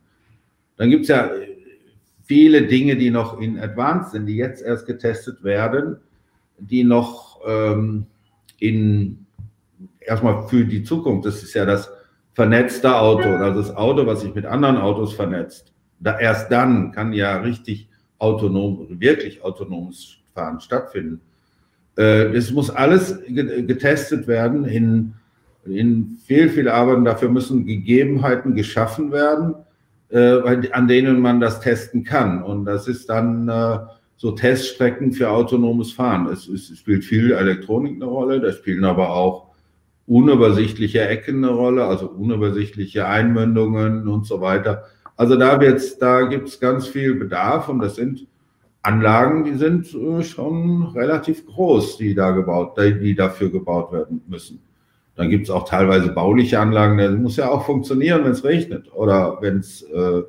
[0.75, 1.29] Dann gibt es ja
[2.23, 5.97] viele Dinge, die noch in Advanced sind, die jetzt erst getestet werden,
[6.57, 8.07] die noch ähm,
[8.59, 9.22] in
[10.05, 11.91] erstmal für die Zukunft, das ist ja das
[12.33, 17.13] vernetzte Auto, also das Auto, was sich mit anderen Autos vernetzt da, erst dann kann
[17.13, 17.89] ja richtig
[18.19, 21.21] autonom, wirklich autonomes Fahren stattfinden.
[21.97, 25.13] Äh, es muss alles getestet werden in,
[25.65, 27.05] in viel, viel Arbeiten.
[27.05, 29.55] Dafür müssen Gegebenheiten geschaffen werden,
[30.09, 32.43] äh, an denen man das testen kann.
[32.43, 33.79] Und das ist dann äh,
[34.17, 36.27] so Teststrecken für autonomes Fahren.
[36.27, 39.52] Es, es spielt viel Elektronik eine Rolle, da spielen aber auch
[40.05, 44.83] unübersichtliche Ecken eine Rolle, also unübersichtliche Einmündungen und so weiter.
[45.15, 48.27] Also da wird's, da gibt's ganz viel Bedarf und das sind
[48.81, 54.59] Anlagen, die sind äh, schon relativ groß, die da gebaut, die dafür gebaut werden müssen.
[55.15, 59.37] Dann gibt's auch teilweise bauliche Anlagen, das muss ja auch funktionieren, wenn es regnet oder
[59.41, 60.23] wenn es äh,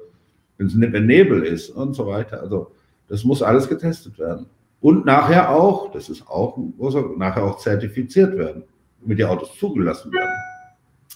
[0.58, 2.40] wenn's, wenn Nebel ist und so weiter.
[2.42, 2.70] Also
[3.08, 4.46] das muss alles getestet werden.
[4.80, 8.64] Und nachher auch, das ist auch, muss nachher auch zertifiziert werden
[9.04, 10.30] damit die Autos zugelassen werden.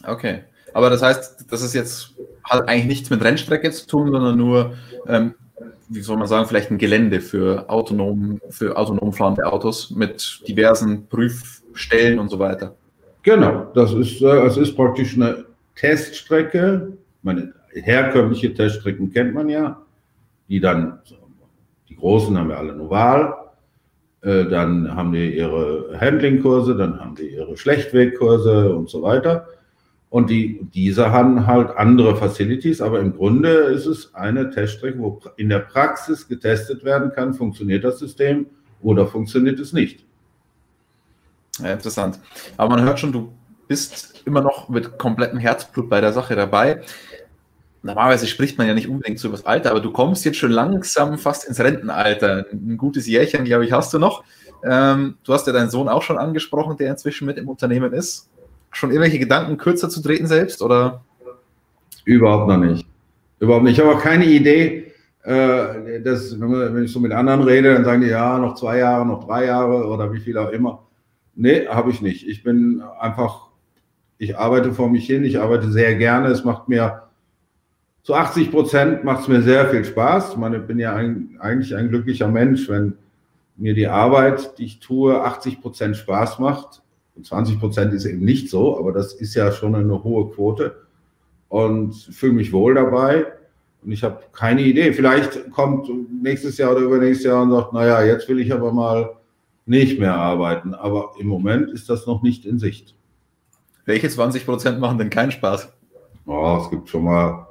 [0.06, 0.44] Okay.
[0.74, 4.74] Aber das heißt, das ist jetzt hat eigentlich nichts mit Rennstrecke zu tun, sondern nur,
[5.06, 5.34] ähm,
[5.88, 11.06] wie soll man sagen, vielleicht ein Gelände für autonom, für autonom fahrende Autos mit diversen
[11.08, 12.74] Prüfstellen und so weiter.
[13.22, 15.44] Genau, das ist, äh, es ist praktisch eine
[15.76, 16.92] Teststrecke.
[17.22, 19.82] Meine herkömmliche Teststrecken kennt man ja,
[20.48, 21.00] die dann,
[21.88, 23.47] die großen haben wir alle Noval, äh,
[24.20, 29.46] dann haben die ihre Handling-Kurse, dann haben die ihre Schlechtwegkurse und so weiter.
[30.10, 35.20] Und die, diese haben halt andere Facilities, aber im Grunde ist es eine Teststrecke, wo
[35.36, 38.46] in der Praxis getestet werden kann, funktioniert das System
[38.80, 40.04] oder funktioniert es nicht.
[41.58, 42.18] Ja, interessant.
[42.56, 43.32] Aber man hört schon, du
[43.66, 46.82] bist immer noch mit komplettem Herzblut bei der Sache dabei
[47.82, 50.50] normalerweise spricht man ja nicht unbedingt so über das Alter, aber du kommst jetzt schon
[50.50, 52.46] langsam fast ins Rentenalter.
[52.52, 54.24] Ein gutes Jährchen, glaube ich, hast du noch.
[54.64, 58.28] Ähm, du hast ja deinen Sohn auch schon angesprochen, der inzwischen mit im Unternehmen ist.
[58.72, 61.04] Schon irgendwelche Gedanken, kürzer zu treten selbst, oder?
[62.04, 62.86] Überhaupt noch nicht.
[63.38, 63.78] Überhaupt nicht.
[63.78, 68.02] Ich habe auch keine Idee, äh, dass, wenn ich so mit anderen rede, dann sagen
[68.02, 70.86] die, ja, noch zwei Jahre, noch drei Jahre oder wie viel auch immer.
[71.34, 72.26] Nee, habe ich nicht.
[72.26, 73.48] Ich bin einfach,
[74.18, 77.07] ich arbeite vor mich hin, ich arbeite sehr gerne, es macht mir
[78.02, 80.30] zu 80 Prozent macht es mir sehr viel Spaß.
[80.30, 82.94] Ich meine, ich bin ja ein, eigentlich ein glücklicher Mensch, wenn
[83.56, 86.82] mir die Arbeit, die ich tue, 80 Prozent Spaß macht.
[87.16, 90.76] Und 20 Prozent ist eben nicht so, aber das ist ja schon eine hohe Quote.
[91.48, 93.26] Und fühle mich wohl dabei.
[93.82, 94.92] Und ich habe keine Idee.
[94.92, 95.90] Vielleicht kommt
[96.22, 99.16] nächstes Jahr oder übernächstes Jahr und sagt, naja, jetzt will ich aber mal
[99.66, 100.74] nicht mehr arbeiten.
[100.74, 102.94] Aber im Moment ist das noch nicht in Sicht.
[103.84, 105.72] Welche 20 Prozent machen denn keinen Spaß?
[106.26, 107.47] Oh, es gibt schon mal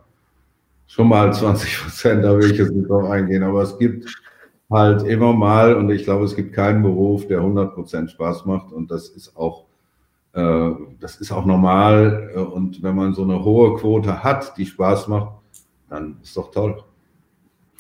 [0.88, 4.08] schon mal 20 Prozent, da will ich jetzt nicht drauf eingehen, aber es gibt
[4.69, 8.71] halt immer mal, und ich glaube, es gibt keinen Beruf, der 100 Prozent Spaß macht
[8.71, 9.65] und das ist auch,
[10.34, 15.08] äh, das ist auch normal und wenn man so eine hohe Quote hat, die Spaß
[15.08, 15.34] macht,
[15.89, 16.84] dann ist doch toll.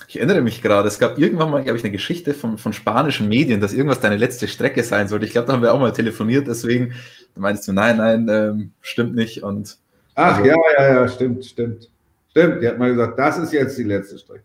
[0.07, 3.27] Ich erinnere mich gerade, es gab irgendwann mal, glaube ich, eine Geschichte von, von spanischen
[3.27, 5.25] Medien, dass irgendwas deine letzte Strecke sein sollte.
[5.25, 6.93] Ich glaube, da haben wir auch mal telefoniert, deswegen
[7.35, 9.43] meinst du, nein, nein, ähm, stimmt nicht.
[9.43, 9.77] Und,
[10.15, 11.89] Ach also, ja, ja, ja, stimmt, stimmt.
[12.37, 14.43] Stimmt, die hat mal gesagt, das ist jetzt die letzte Strecke.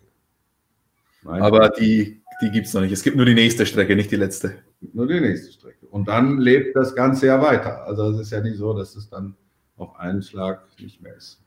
[1.25, 1.43] Nein.
[1.43, 2.93] Aber die, die gibt es noch nicht.
[2.93, 4.55] Es gibt nur die nächste Strecke, nicht die letzte.
[4.95, 5.87] Nur die nächste Strecke.
[5.91, 7.85] Und dann lebt das Ganze ja weiter.
[7.85, 9.37] Also es ist ja nicht so, dass es dann
[9.77, 11.43] auf einen Schlag nicht mehr ist.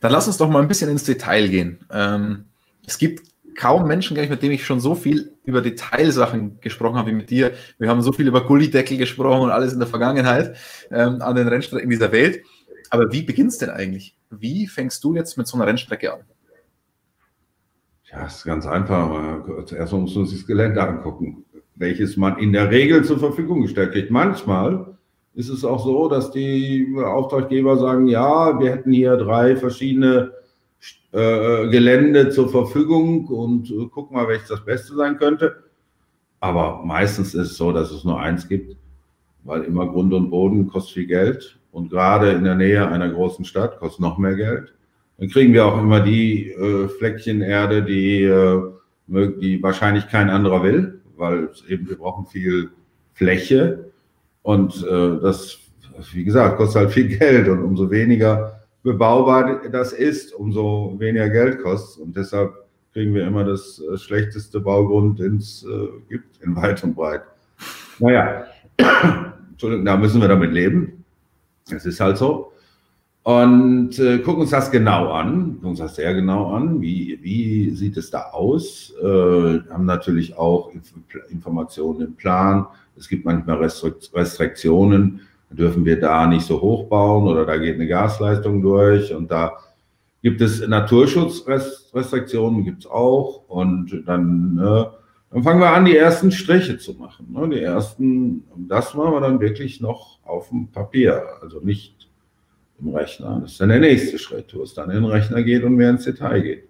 [0.00, 1.80] Dann lass uns doch mal ein bisschen ins Detail gehen.
[1.90, 2.44] Ähm,
[2.86, 7.10] es gibt kaum Menschen, ich, mit denen ich schon so viel über Detailsachen gesprochen habe
[7.10, 7.52] wie mit dir.
[7.78, 10.56] Wir haben so viel über Gullideckel gesprochen und alles in der Vergangenheit
[10.92, 12.44] ähm, an den Rennstrecken dieser Welt.
[12.90, 14.16] Aber wie beginnt es denn eigentlich?
[14.30, 16.20] Wie fängst du jetzt mit so einer Rennstrecke an?
[18.10, 19.44] Ja, ist ganz einfach.
[19.66, 23.92] Zuerst muss man sich das Gelände angucken, welches man in der Regel zur Verfügung gestellt
[23.92, 24.10] kriegt.
[24.10, 24.98] Manchmal
[25.34, 30.32] ist es auch so, dass die Auftraggeber sagen, ja, wir hätten hier drei verschiedene
[31.12, 35.64] äh, Gelände zur Verfügung und äh, guck mal, welches das Beste sein könnte.
[36.40, 38.76] Aber meistens ist es so, dass es nur eins gibt,
[39.44, 43.44] weil immer Grund und Boden kostet viel Geld und gerade in der Nähe einer großen
[43.44, 44.74] Stadt kostet noch mehr Geld.
[45.18, 48.62] Dann kriegen wir auch immer die äh, Fleckchen Erde, die, äh,
[49.06, 52.70] die wahrscheinlich kein anderer will, weil eben wir brauchen viel
[53.14, 53.90] Fläche
[54.42, 55.58] und äh, das,
[56.12, 61.62] wie gesagt, kostet halt viel Geld und umso weniger bebaubar das ist, umso weniger Geld
[61.62, 62.52] kostet und deshalb
[62.92, 67.22] kriegen wir immer das äh, schlechteste Baugrund, den es äh, gibt, in weit und breit.
[67.98, 68.44] Naja,
[69.50, 70.97] Entschuldigung, da müssen wir damit leben.
[71.70, 72.52] Es ist halt so.
[73.28, 76.80] Und äh, gucken uns das genau an, gucken uns das sehr genau an.
[76.80, 78.94] Wie, wie sieht es da aus?
[79.02, 80.72] Äh, haben natürlich auch
[81.28, 82.66] Informationen im Plan.
[82.96, 85.20] Es gibt manchmal Restriktionen.
[85.50, 89.52] Dürfen wir da nicht so hoch bauen oder da geht eine Gasleistung durch und da
[90.22, 93.48] gibt es Naturschutzrestriktionen, gibt es auch.
[93.48, 94.84] Und dann, äh,
[95.30, 97.28] dann fangen wir an, die ersten Striche zu machen.
[97.30, 97.48] Ne?
[97.50, 102.08] Die ersten, das machen wir dann wirklich noch auf dem Papier, also nicht
[102.80, 103.40] im Rechner.
[103.42, 105.90] Das ist dann der nächste Schritt, wo es dann in den Rechner geht und mehr
[105.90, 106.64] ins Detail geht.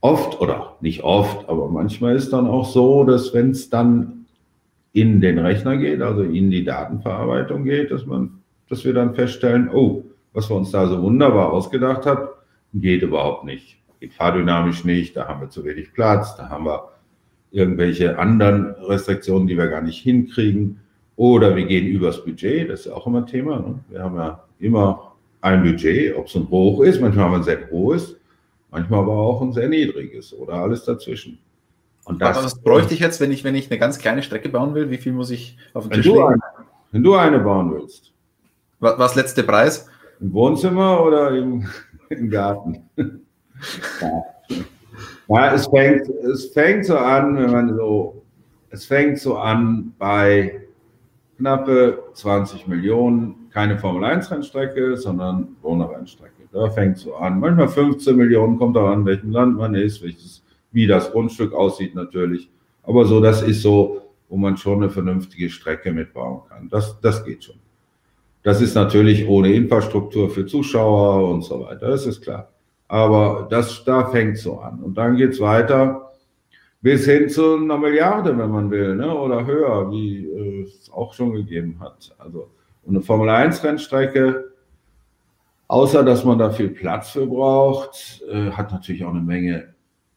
[0.00, 4.26] oft oder nicht oft, aber manchmal ist dann auch so, dass wenn es dann
[4.92, 9.68] in den Rechner geht, also in die Datenverarbeitung geht, dass man, dass wir dann feststellen,
[9.72, 12.28] oh, was wir uns da so wunderbar ausgedacht haben,
[12.74, 13.76] geht überhaupt nicht.
[14.00, 16.90] Geht fahrdynamisch nicht, da haben wir zu wenig Platz, da haben wir
[17.50, 20.80] irgendwelche anderen Restriktionen, die wir gar nicht hinkriegen.
[21.18, 23.58] Oder wir gehen übers Budget, das ist ja auch immer Thema.
[23.58, 23.80] Ne?
[23.88, 27.42] Wir haben ja immer ein Budget, ob es ein hoch ist, manchmal haben wir ein
[27.42, 28.14] sehr hohes,
[28.70, 31.40] manchmal aber auch ein sehr niedriges oder alles dazwischen.
[32.04, 34.76] Und das, was bräuchte ich jetzt, wenn ich, wenn ich eine ganz kleine Strecke bauen
[34.76, 34.90] will?
[34.90, 36.22] Wie viel muss ich auf den Tisch legen?
[36.22, 36.40] Eine,
[36.92, 38.12] wenn du eine bauen willst.
[38.78, 39.90] Was, was letzte Preis?
[40.20, 41.66] Im Wohnzimmer oder im,
[42.10, 42.88] im Garten?
[44.00, 44.22] ja.
[45.26, 48.22] ja, es fängt, es fängt so an, wenn man so,
[48.70, 50.67] es fängt so an bei
[51.38, 56.48] knappe 20 Millionen, keine Formel-1-Rennstrecke, sondern Wohnerrennstrecke.
[56.52, 57.40] Da fängt es so an.
[57.40, 61.94] Manchmal 15 Millionen, kommt auch an, welchem Land man ist, welches, wie das Grundstück aussieht
[61.94, 62.50] natürlich.
[62.82, 66.68] Aber so, das ist so, wo man schon eine vernünftige Strecke mitbauen kann.
[66.68, 67.56] Das, das geht schon.
[68.42, 72.48] Das ist natürlich ohne Infrastruktur für Zuschauer und so weiter, das ist klar.
[72.88, 74.80] Aber das, da fängt so an.
[74.80, 76.07] Und dann geht es weiter
[76.80, 79.12] bis hin zu einer Milliarde, wenn man will, ne?
[79.14, 82.14] oder höher, wie äh, es auch schon gegeben hat.
[82.18, 82.50] Also
[82.86, 84.52] eine Formel-1-Rennstrecke,
[85.66, 89.74] außer dass man da viel Platz für braucht, äh, hat natürlich auch eine Menge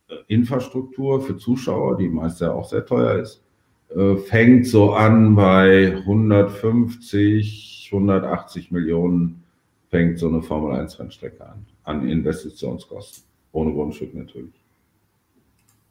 [0.07, 3.43] äh, Infrastruktur für Zuschauer, die meist ja auch sehr teuer ist.
[3.89, 9.43] Äh, fängt so an bei 150, 180 Millionen
[9.89, 13.23] fängt so eine Formel-1-Rennstrecke an, an Investitionskosten.
[13.51, 14.60] Ohne Grundstück natürlich.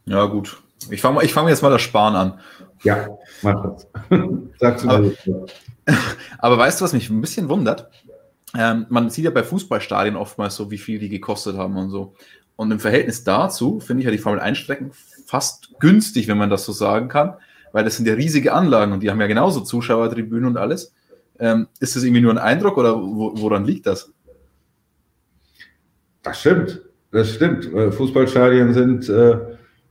[0.06, 0.62] Ja, gut.
[0.90, 2.40] Ich fange ich fang jetzt mal das Sparen an.
[2.82, 3.08] Ja,
[3.42, 3.86] mach das.
[4.58, 5.10] Sagst du aber,
[6.38, 7.90] aber weißt du, was mich ein bisschen wundert?
[8.56, 12.14] Ähm, man sieht ja bei Fußballstadien oftmals so, wie viel die gekostet haben und so.
[12.56, 14.92] Und im Verhältnis dazu finde ich ja die Formel 1-Strecken
[15.26, 17.34] fast günstig, wenn man das so sagen kann,
[17.72, 20.92] weil das sind ja riesige Anlagen und die haben ja genauso Zuschauertribünen und alles.
[21.38, 24.12] Ähm, ist das irgendwie nur ein Eindruck oder woran liegt das?
[26.22, 26.82] Das stimmt.
[27.12, 27.70] Das stimmt.
[27.94, 29.38] Fußballstadien sind äh,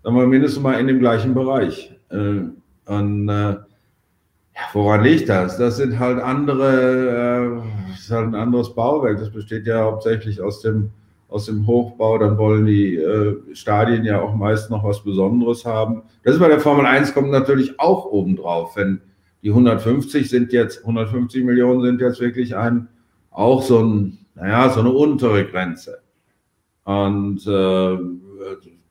[0.04, 1.96] sagen wir mindestens mal in dem gleichen Bereich.
[2.10, 2.42] Äh,
[2.86, 3.58] und äh,
[4.74, 5.58] woran liegt das?
[5.58, 9.20] Das sind halt andere, äh, das ist halt ein anderes Bauwerk.
[9.20, 10.92] Das besteht ja hauptsächlich aus dem,
[11.28, 12.18] aus dem Hochbau.
[12.18, 13.00] Dann wollen die
[13.54, 16.04] Stadien ja auch meist noch was Besonderes haben.
[16.24, 18.76] Das ist bei der Formel 1 kommt natürlich auch obendrauf.
[18.76, 19.02] Wenn
[19.44, 22.88] die 150 sind jetzt, 150 Millionen sind jetzt wirklich ein,
[23.32, 26.00] auch so ein, naja, so eine untere Grenze.
[26.84, 27.98] Und äh,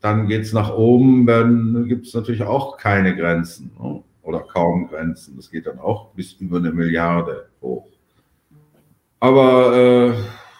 [0.01, 4.03] dann geht es nach oben, dann gibt es natürlich auch keine Grenzen ne?
[4.23, 5.37] oder kaum Grenzen.
[5.37, 7.87] Das geht dann auch bis über eine Milliarde hoch.
[9.21, 10.15] Aber äh,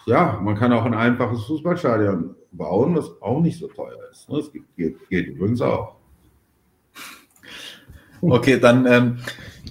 [0.09, 4.29] ja, man kann auch ein einfaches Fußballstadion bauen, was auch nicht so teuer ist.
[4.29, 4.37] Ne?
[4.37, 5.95] Das geht, geht, geht übrigens auch.
[8.21, 9.17] Okay, dann ähm,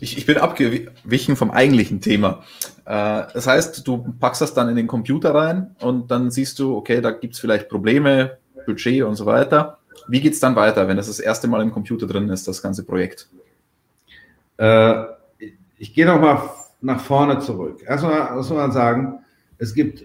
[0.00, 2.44] ich, ich bin abgewichen vom eigentlichen Thema.
[2.85, 6.76] Äh, das heißt, du packst das dann in den Computer rein und dann siehst du,
[6.76, 9.78] okay, da gibt es vielleicht Probleme, Budget und so weiter.
[10.07, 12.62] Wie geht es dann weiter, wenn das das erste Mal im Computer drin ist, das
[12.62, 13.28] ganze Projekt?
[14.59, 15.04] Äh,
[15.78, 16.50] ich gehe nochmal
[16.81, 17.83] nach vorne zurück.
[17.87, 19.20] Erstmal muss man sagen,
[19.57, 20.04] es gibt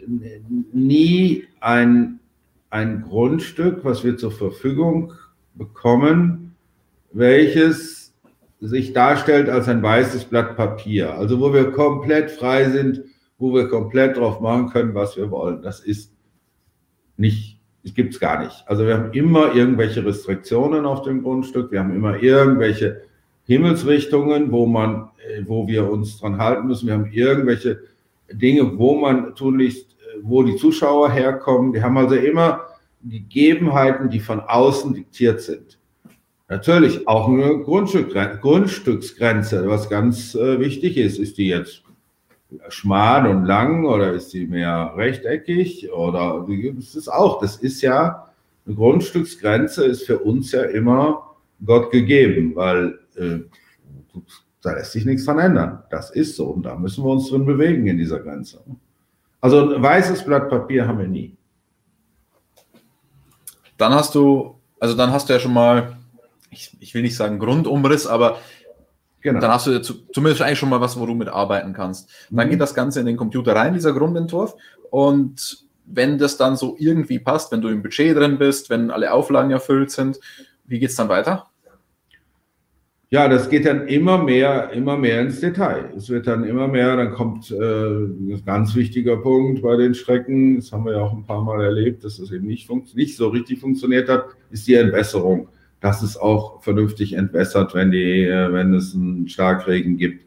[0.74, 2.20] nie ein,
[2.70, 5.14] ein Grundstück, was wir zur Verfügung
[5.54, 6.56] bekommen,
[7.12, 8.14] welches
[8.62, 11.14] sich darstellt als ein weißes Blatt Papier.
[11.14, 13.04] Also wo wir komplett frei sind,
[13.38, 15.62] wo wir komplett drauf machen können, was wir wollen.
[15.62, 16.14] Das ist
[17.18, 17.53] nicht
[17.84, 18.64] gibt es gar nicht.
[18.66, 23.02] Also wir haben immer irgendwelche Restriktionen auf dem Grundstück, wir haben immer irgendwelche
[23.46, 26.88] Himmelsrichtungen, wo man, äh, wo wir uns dran halten müssen.
[26.88, 27.82] Wir haben irgendwelche
[28.32, 31.74] Dinge, wo man tunlichst, äh, wo die Zuschauer herkommen.
[31.74, 32.62] Wir haben also immer
[33.04, 35.78] Gegebenheiten, die von außen diktiert sind.
[36.48, 41.20] Natürlich auch eine Grundstück, Grundstücksgrenze, was ganz äh, wichtig ist.
[41.20, 41.83] Ist die jetzt
[42.70, 47.40] schmal und lang oder ist sie mehr rechteckig oder wie ist es auch?
[47.40, 48.30] Das ist ja
[48.66, 51.36] eine Grundstücksgrenze ist für uns ja immer
[51.66, 53.40] Gott gegeben, weil äh,
[54.62, 55.84] da lässt sich nichts dran ändern.
[55.90, 58.62] Das ist so und da müssen wir uns drin bewegen in dieser Grenze.
[59.42, 61.36] Also ein weißes Blatt Papier haben wir nie.
[63.78, 65.98] Dann hast du, also dann hast du ja schon mal,
[66.50, 68.38] ich, ich will nicht sagen Grundumriss, aber
[69.24, 69.40] Genau.
[69.40, 72.10] Dann hast du zumindest eigentlich schon mal was, wo du mitarbeiten kannst.
[72.30, 72.52] Dann mhm.
[72.52, 74.56] geht das Ganze in den Computer rein, dieser Grundentwurf.
[74.92, 79.14] Und wenn das dann so irgendwie passt, wenn du im Budget drin bist, wenn alle
[79.14, 80.20] Auflagen erfüllt sind,
[80.66, 81.48] wie geht es dann weiter?
[83.10, 85.94] Ja, das geht dann immer mehr, immer mehr ins Detail.
[85.96, 90.56] Es wird dann immer mehr, dann kommt äh, ein ganz wichtiger Punkt bei den Strecken,
[90.56, 93.28] das haben wir ja auch ein paar Mal erlebt, dass das eben nicht, nicht so
[93.28, 95.48] richtig funktioniert hat, ist die Entwässerung.
[95.84, 100.26] Dass es auch vernünftig entwässert, wenn, die, äh, wenn es einen Starkregen gibt.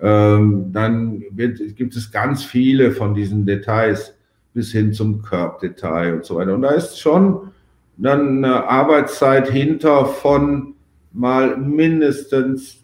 [0.00, 4.14] Ähm, dann wird, gibt es ganz viele von diesen Details
[4.54, 6.54] bis hin zum Körbdetail und so weiter.
[6.54, 7.50] Und da ist schon
[7.98, 10.74] dann eine Arbeitszeit hinter von
[11.12, 12.82] mal mindestens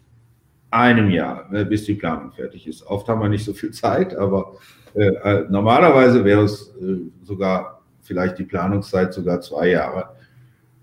[0.71, 2.87] einem Jahr, äh, bis die Planung fertig ist.
[2.87, 4.57] Oft haben wir nicht so viel Zeit, aber
[4.95, 10.11] äh, äh, normalerweise wäre es äh, sogar vielleicht die Planungszeit sogar zwei Jahre.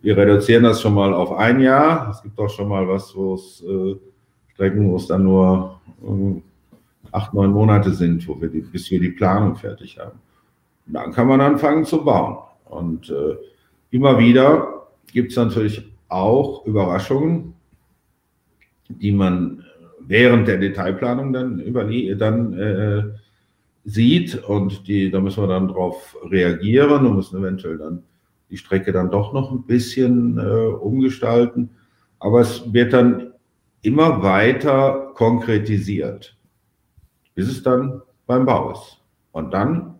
[0.01, 2.09] Wir reduzieren das schon mal auf ein Jahr.
[2.11, 3.95] Es gibt auch schon mal was, wo es äh,
[4.53, 6.41] Strecken, wo es dann nur äh,
[7.11, 10.19] acht, neun Monate sind, wo wir die, bis wir die Planung fertig haben.
[10.85, 12.37] Und dann kann man anfangen zu bauen.
[12.65, 13.13] Und
[13.91, 17.53] immer wieder gibt es natürlich auch Überraschungen,
[18.89, 19.63] die man
[19.99, 21.73] während der Detailplanung dann,
[22.17, 23.03] dann äh,
[23.83, 28.03] sieht und die, da müssen wir dann darauf reagieren und müssen eventuell dann
[28.49, 31.71] die Strecke dann doch noch ein bisschen äh, umgestalten.
[32.19, 33.33] Aber es wird dann
[33.81, 36.37] immer weiter konkretisiert,
[37.35, 39.01] bis es dann beim Bau ist.
[39.31, 39.95] Und dann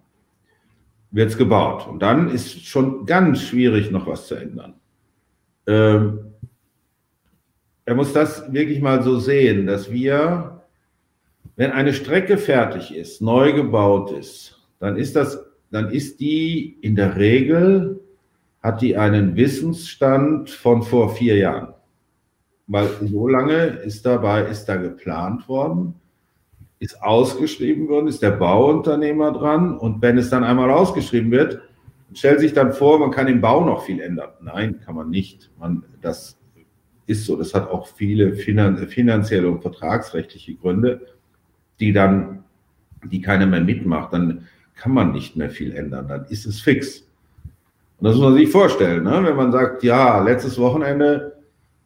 [1.11, 1.87] wird es gebaut.
[1.87, 4.75] Und dann ist schon ganz schwierig, noch was zu ändern.
[5.67, 6.19] Ähm,
[7.85, 10.61] er muss das wirklich mal so sehen, dass wir,
[11.55, 15.39] wenn eine Strecke fertig ist, neu gebaut ist, dann ist das,
[15.71, 18.01] dann ist die in der Regel,
[18.67, 21.73] hat die einen Wissensstand von vor vier Jahren.
[22.67, 25.93] Weil so lange ist dabei, ist da geplant worden,
[26.79, 31.61] ist ausgeschrieben worden, ist der Bauunternehmer dran und wenn es dann einmal ausgeschrieben wird,
[32.13, 34.31] stellt sich dann vor, man kann im Bau noch viel ändern.
[34.41, 35.49] Nein, kann man nicht.
[35.57, 36.37] Man, das
[37.05, 37.37] ist so.
[37.37, 41.07] Das hat auch viele finanzielle und vertragsrechtliche Gründe,
[41.79, 42.43] die dann,
[43.05, 44.11] die keiner mehr mitmacht.
[44.11, 44.45] Dann
[44.75, 46.09] kann man nicht mehr viel ändern.
[46.09, 47.07] Dann ist es fix.
[47.99, 49.21] Und das muss man sich vorstellen, ne?
[49.23, 51.37] wenn man sagt, ja, letztes Wochenende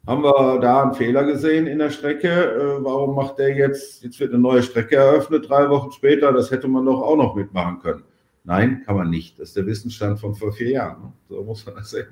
[0.06, 2.28] haben wir da einen Fehler gesehen in der Strecke.
[2.28, 6.52] Äh, warum macht der jetzt, jetzt wird eine neue Strecke eröffnet, drei Wochen später, das
[6.52, 8.04] hätte man doch auch noch mitmachen können.
[8.44, 9.40] Nein, kann man nicht.
[9.40, 11.14] Das ist der Wissensstand von vor vier Jahren.
[11.30, 12.08] So muss man das sehen.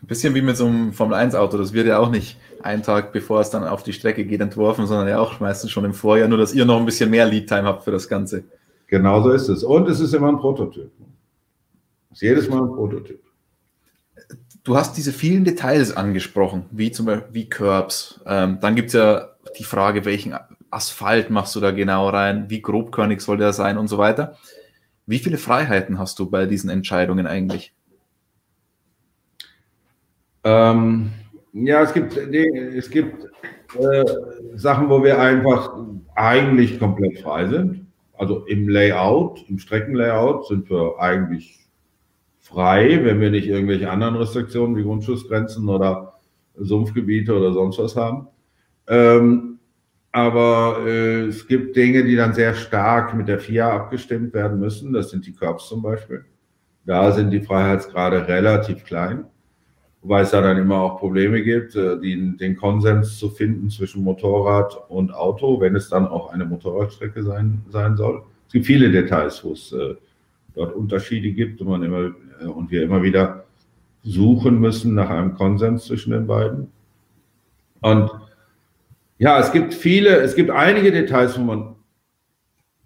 [0.00, 1.58] Ein bisschen wie mit so einem Formel-1-Auto.
[1.58, 4.86] Das wird ja auch nicht einen Tag, bevor es dann auf die Strecke geht, entworfen,
[4.86, 7.64] sondern ja auch meistens schon im Vorjahr, nur dass ihr noch ein bisschen mehr Lead-Time
[7.64, 8.44] habt für das Ganze.
[8.86, 9.64] Genau so ist es.
[9.64, 10.90] Und es ist immer ein Prototyp.
[12.14, 13.20] Ist jedes Mal ein Prototyp.
[14.62, 18.20] Du hast diese vielen Details angesprochen, wie zum Beispiel wie Curbs.
[18.24, 20.34] Ähm, dann gibt es ja die Frage, welchen
[20.70, 24.38] Asphalt machst du da genau rein, wie grobkörnig soll der sein und so weiter.
[25.06, 27.74] Wie viele Freiheiten hast du bei diesen Entscheidungen eigentlich?
[30.44, 31.10] Ähm,
[31.52, 33.24] ja, es gibt, es gibt
[33.76, 34.04] äh,
[34.54, 35.76] Sachen, wo wir einfach
[36.14, 37.86] eigentlich komplett frei sind.
[38.16, 41.63] Also im Layout, im Streckenlayout sind wir eigentlich
[42.54, 46.14] frei, wenn wir nicht irgendwelche anderen Restriktionen wie Grundschussgrenzen oder
[46.56, 48.28] Sumpfgebiete oder sonst was haben.
[48.86, 49.58] Ähm,
[50.12, 54.92] aber äh, es gibt Dinge, die dann sehr stark mit der FIA abgestimmt werden müssen.
[54.92, 56.24] Das sind die Curbs zum Beispiel.
[56.86, 59.24] Da sind die Freiheitsgrade relativ klein,
[60.02, 64.04] wobei es da dann immer auch Probleme gibt, äh, die, den Konsens zu finden zwischen
[64.04, 68.22] Motorrad und Auto, wenn es dann auch eine Motorradstrecke sein, sein soll.
[68.46, 69.96] Es gibt viele Details, wo es äh,
[70.54, 73.44] dort Unterschiede gibt und, man immer, äh, und wir immer wieder
[74.02, 76.70] suchen müssen nach einem Konsens zwischen den beiden.
[77.80, 78.10] Und
[79.18, 81.74] ja, es gibt viele, es gibt einige Details, wo man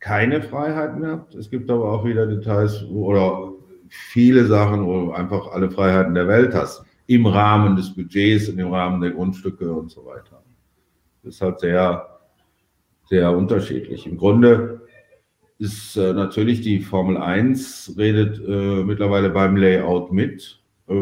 [0.00, 1.34] keine Freiheiten hat.
[1.34, 3.52] Es gibt aber auch wieder Details wo, oder
[3.88, 6.84] viele Sachen, wo du einfach alle Freiheiten der Welt hast.
[7.06, 10.42] Im Rahmen des Budgets, im Rahmen der Grundstücke und so weiter.
[11.22, 12.06] Das ist halt sehr,
[13.06, 14.06] sehr unterschiedlich.
[14.06, 14.82] Im Grunde
[15.58, 20.94] ist äh, natürlich die Formel 1 redet äh, mittlerweile beim Layout mit, äh,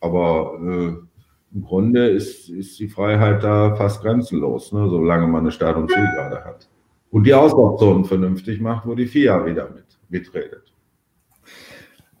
[0.00, 5.52] aber äh, im Grunde ist, ist die Freiheit da fast grenzenlos, ne, solange man eine
[5.52, 6.68] Start- und Zielgerade hat.
[7.10, 10.72] Und die Auslaufzonen vernünftig macht, wo die FIA wieder mit, mitredet.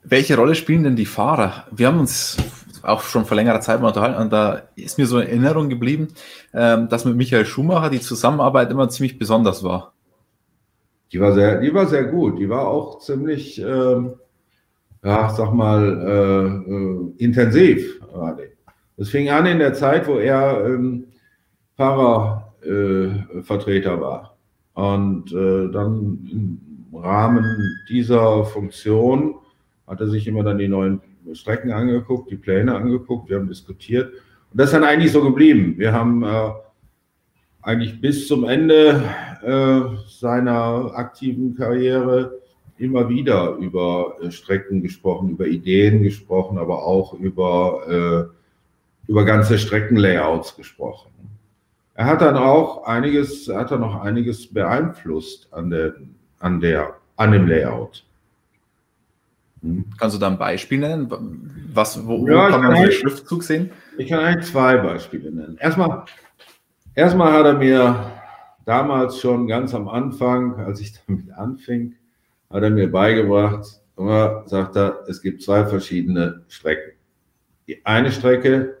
[0.04, 1.64] Welche Rolle spielen denn die Fahrer?
[1.72, 2.36] Wir haben uns
[2.82, 6.08] auch schon vor längerer Zeit mal unterhalten und da ist mir so eine Erinnerung geblieben,
[6.54, 9.95] ähm, dass mit Michael Schumacher die Zusammenarbeit immer ziemlich besonders war.
[11.12, 12.38] Die war sehr, die war sehr gut.
[12.38, 14.14] Die war auch ziemlich, ähm,
[15.04, 18.00] ja, sag mal, äh, äh, intensiv.
[18.96, 21.04] Das fing an in der Zeit, wo er ähm,
[21.76, 24.36] Fahrervertreter äh, war.
[24.74, 26.60] Und äh, dann im
[26.98, 27.44] Rahmen
[27.88, 29.36] dieser Funktion
[29.86, 31.00] hat er sich immer dann die neuen
[31.32, 34.12] Strecken angeguckt, die Pläne angeguckt, wir haben diskutiert.
[34.50, 35.74] Und das ist dann eigentlich so geblieben.
[35.76, 36.50] Wir haben äh,
[37.66, 39.02] eigentlich bis zum Ende
[39.42, 42.38] äh, seiner aktiven Karriere
[42.78, 48.30] immer wieder über äh, Strecken gesprochen, über Ideen gesprochen, aber auch über,
[49.08, 51.10] äh, über ganze Streckenlayouts gesprochen.
[51.94, 55.94] Er hat dann auch einiges, hat dann noch einiges beeinflusst an der,
[56.38, 58.04] an der, an dem Layout.
[59.62, 59.86] Hm.
[59.98, 61.08] Kannst du da ein Beispiel nennen?
[61.74, 63.70] Was, wo, ja, kann man den Schriftzug sehen?
[63.98, 65.56] Ich kann eigentlich zwei Beispiele nennen.
[65.58, 66.04] Erstmal,
[66.96, 68.12] erstmal hat er mir
[68.64, 71.94] damals schon ganz am Anfang, als ich damit anfing,
[72.50, 76.92] hat er mir beigebracht, immer sagt er, es gibt zwei verschiedene Strecken.
[77.68, 78.78] Die eine Strecke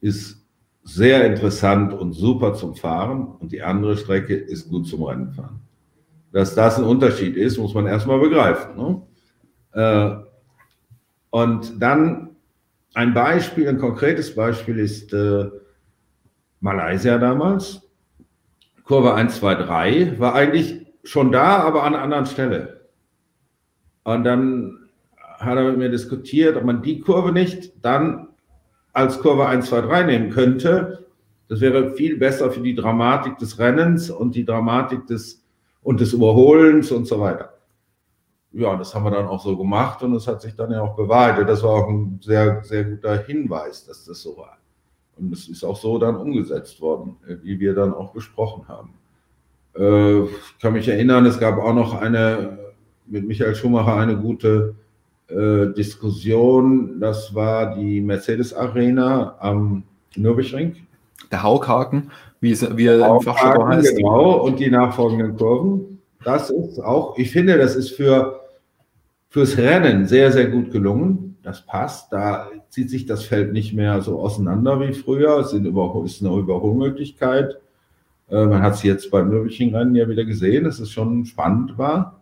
[0.00, 0.44] ist
[0.82, 5.60] sehr interessant und super zum Fahren und die andere Strecke ist gut zum Rennenfahren.
[6.32, 8.76] Dass das ein Unterschied ist, muss man erstmal begreifen.
[8.76, 9.02] Ne?
[9.72, 10.16] Äh,
[11.30, 12.30] und dann
[12.94, 15.50] ein Beispiel, ein konkretes Beispiel ist äh,
[16.60, 17.82] Malaysia damals.
[18.84, 22.80] Kurve 1, 2, 3 war eigentlich schon da, aber an einer anderen Stelle.
[24.04, 24.88] Und dann
[25.38, 28.28] hat er mit mir diskutiert, ob man die Kurve nicht dann
[28.92, 31.06] als Kurve 1, 2, 3 nehmen könnte.
[31.48, 35.44] Das wäre viel besser für die Dramatik des Rennens und die Dramatik des,
[35.82, 37.54] und des Überholens und so weiter.
[38.52, 40.96] Ja, das haben wir dann auch so gemacht und es hat sich dann ja auch
[40.96, 41.48] bewahrheitet.
[41.48, 44.59] Das war auch ein sehr, sehr guter Hinweis, dass das so war.
[45.20, 48.94] Und es ist auch so dann umgesetzt worden, wie wir dann auch besprochen haben.
[49.76, 52.58] Äh, ich kann mich erinnern, es gab auch noch eine
[53.10, 54.74] mit Michael Schumacher eine gute
[55.28, 57.00] äh, Diskussion.
[57.00, 59.82] Das war die Mercedes Arena am
[60.16, 60.76] Nürburgring.
[61.30, 62.10] Der Haukhaken,
[62.40, 63.96] wie, es, wie er im Fachjargon heißt.
[63.96, 66.00] Genau, und die nachfolgenden Kurven.
[66.24, 68.40] Das ist auch, ich finde, das ist für,
[69.28, 71.29] fürs Rennen sehr, sehr gut gelungen.
[71.42, 72.12] Das passt.
[72.12, 75.38] Da zieht sich das Feld nicht mehr so auseinander wie früher.
[75.38, 77.56] Es sind über, ist eine Überholmöglichkeit.
[78.28, 82.20] Äh, man hat es jetzt beim Nürburgring-Rennen ja wieder gesehen, dass es schon spannend war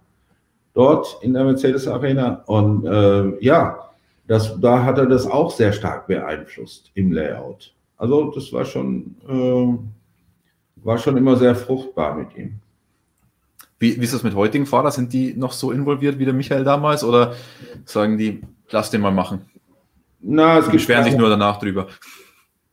[0.79, 2.45] dort in der Mercedes Arena.
[2.47, 3.91] Und äh, ja,
[4.29, 7.75] das, da hat er das auch sehr stark beeinflusst im Layout.
[7.97, 12.61] Also das war schon, äh, war schon immer sehr fruchtbar mit ihm.
[13.81, 14.93] Wie, wie ist das mit heutigen Fahrern?
[14.93, 17.35] Sind die noch so involviert wie der Michael damals oder
[17.85, 19.43] sagen die, lass den mal machen?
[20.21, 21.87] Na, es die beschweren sich nur danach drüber.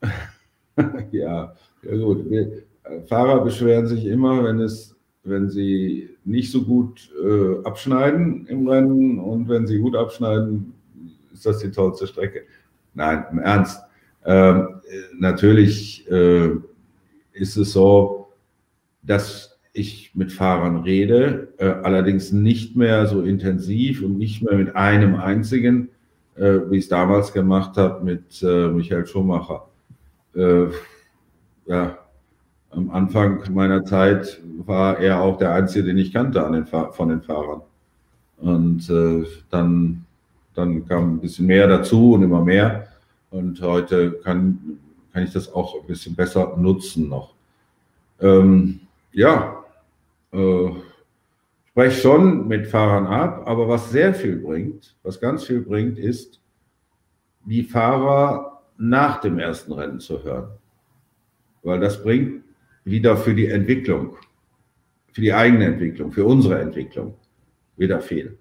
[1.12, 2.28] ja, ja gut.
[2.28, 8.46] Wir, äh, Fahrer beschweren sich immer, wenn es wenn sie nicht so gut äh, abschneiden
[8.46, 10.72] im Rennen und wenn sie gut abschneiden,
[11.32, 12.44] ist das die tollste Strecke.
[12.94, 13.82] Nein, im Ernst.
[14.24, 14.80] Ähm,
[15.18, 16.50] natürlich äh,
[17.32, 18.32] ist es so,
[19.02, 24.74] dass ich mit Fahrern rede, äh, allerdings nicht mehr so intensiv und nicht mehr mit
[24.74, 25.90] einem einzigen,
[26.36, 29.68] äh, wie ich es damals gemacht habe mit äh, Michael Schumacher.
[30.34, 30.66] Äh,
[31.66, 31.98] ja,
[32.70, 37.08] am Anfang meiner Zeit war er auch der Einzige, den ich kannte an den von
[37.08, 37.62] den Fahrern.
[38.38, 40.04] Und äh, dann,
[40.54, 42.88] dann kam ein bisschen mehr dazu und immer mehr.
[43.30, 44.78] Und heute kann,
[45.12, 47.34] kann ich das auch ein bisschen besser nutzen noch.
[48.20, 48.80] Ähm,
[49.12, 49.55] ja,
[50.36, 50.70] äh,
[51.70, 56.40] spreche schon mit Fahrern ab, aber was sehr viel bringt, was ganz viel bringt, ist,
[57.44, 60.48] die Fahrer nach dem ersten Rennen zu hören.
[61.62, 62.42] Weil das bringt
[62.84, 64.16] wieder für die Entwicklung,
[65.12, 67.14] für die eigene Entwicklung, für unsere Entwicklung
[67.76, 68.38] wieder viel.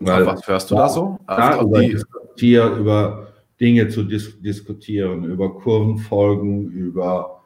[0.00, 1.18] Weil, was hörst du da, da so?
[1.26, 7.42] Da über, diskutier, über Dinge zu dis diskutieren, über Kurvenfolgen, über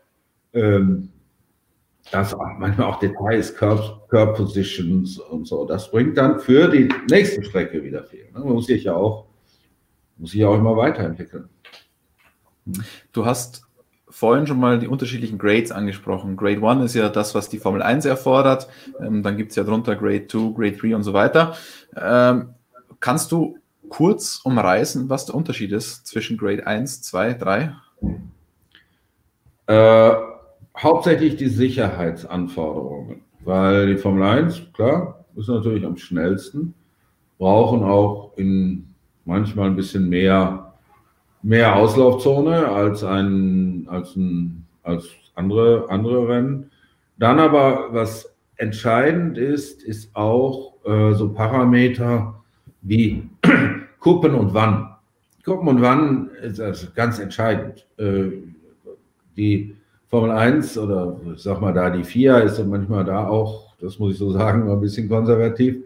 [0.53, 1.09] ähm,
[2.11, 5.65] das manchmal auch Details, Curve, Curve Positions und so.
[5.65, 8.25] Das bringt dann für die nächste Strecke wieder viel.
[8.33, 8.41] Ne?
[8.41, 9.27] Man muss sich ja auch,
[10.17, 11.49] muss sich ja auch immer weiterentwickeln.
[13.13, 13.63] Du hast
[14.09, 16.37] vorhin schon mal die unterschiedlichen Grades angesprochen.
[16.37, 18.69] Grade 1 ist ja das, was die Formel 1 erfordert.
[19.01, 21.57] Ähm, dann gibt es ja drunter Grade 2, Grade 3 und so weiter.
[21.97, 22.51] Ähm,
[23.01, 27.75] kannst du kurz umreißen, was der Unterschied ist zwischen Grade 1, 2, 3?
[29.67, 30.13] Äh,
[30.77, 36.75] hauptsächlich die Sicherheitsanforderungen, weil die Formel 1, klar, ist natürlich am schnellsten,
[37.39, 38.87] brauchen auch in
[39.25, 40.73] manchmal ein bisschen mehr
[41.43, 46.71] mehr Auslaufzone als ein, als ein, als andere, andere Rennen.
[47.19, 52.41] Dann aber, was entscheidend ist, ist auch äh, so Parameter
[52.83, 53.29] wie
[54.01, 54.89] Kuppen und Wann.
[55.45, 57.87] Kuppen und Wann ist also ganz entscheidend.
[57.99, 58.31] Äh,
[59.37, 59.77] die
[60.13, 64.13] Formel 1 oder ich sag mal da die 4 ist manchmal da auch, das muss
[64.13, 65.85] ich so sagen, ein bisschen konservativ.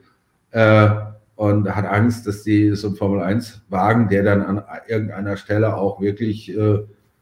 [0.50, 0.88] Äh,
[1.36, 6.48] und hat Angst, dass die so ein Formel-1-Wagen, der dann an irgendeiner Stelle auch wirklich
[6.48, 6.78] äh,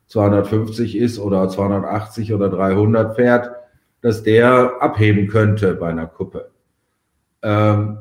[0.06, 3.50] 250 ist oder 280 oder 300 fährt,
[4.00, 6.52] dass der abheben könnte bei einer Kuppe.
[7.42, 7.98] Ähm,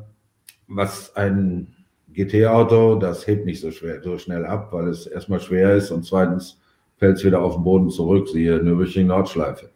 [0.66, 1.74] was ein
[2.08, 6.06] GT-Auto, das hebt nicht so, schwer, so schnell ab, weil es erstmal schwer ist und
[6.06, 6.58] zweitens
[6.96, 9.70] fällt es wieder auf den Boden zurück, siehe Nürburgring Nordschleife.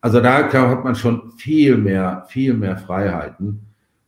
[0.00, 3.60] Also da hat man schon viel mehr, viel mehr Freiheiten,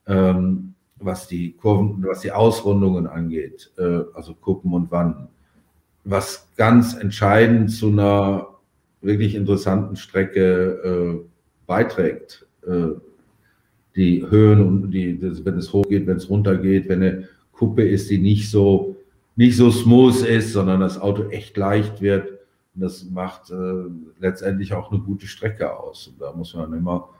[0.06, 5.28] ähm, was die Kurven, was die Ausrundungen angeht, äh, also Kuppen und Wanden.
[6.04, 8.46] Was ganz entscheidend zu einer
[9.00, 11.28] wirklich interessanten Strecke äh,
[11.66, 12.46] beiträgt.
[12.66, 13.00] Äh,
[13.96, 18.08] die Höhen und die, das, wenn es hochgeht, wenn es runtergeht, wenn eine Kuppe ist,
[18.08, 18.96] die nicht so,
[19.34, 22.39] nicht so smooth ist, sondern das Auto echt leicht wird
[22.80, 23.84] und das macht äh,
[24.18, 26.08] letztendlich auch eine gute Strecke aus.
[26.08, 27.10] Und da muss man immer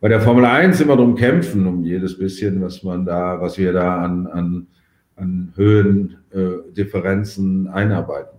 [0.00, 3.72] bei der Formel 1 immer drum kämpfen, um jedes bisschen, was man da, was wir
[3.72, 4.68] da an, an,
[5.16, 8.38] an Höhendifferenzen äh, einarbeiten.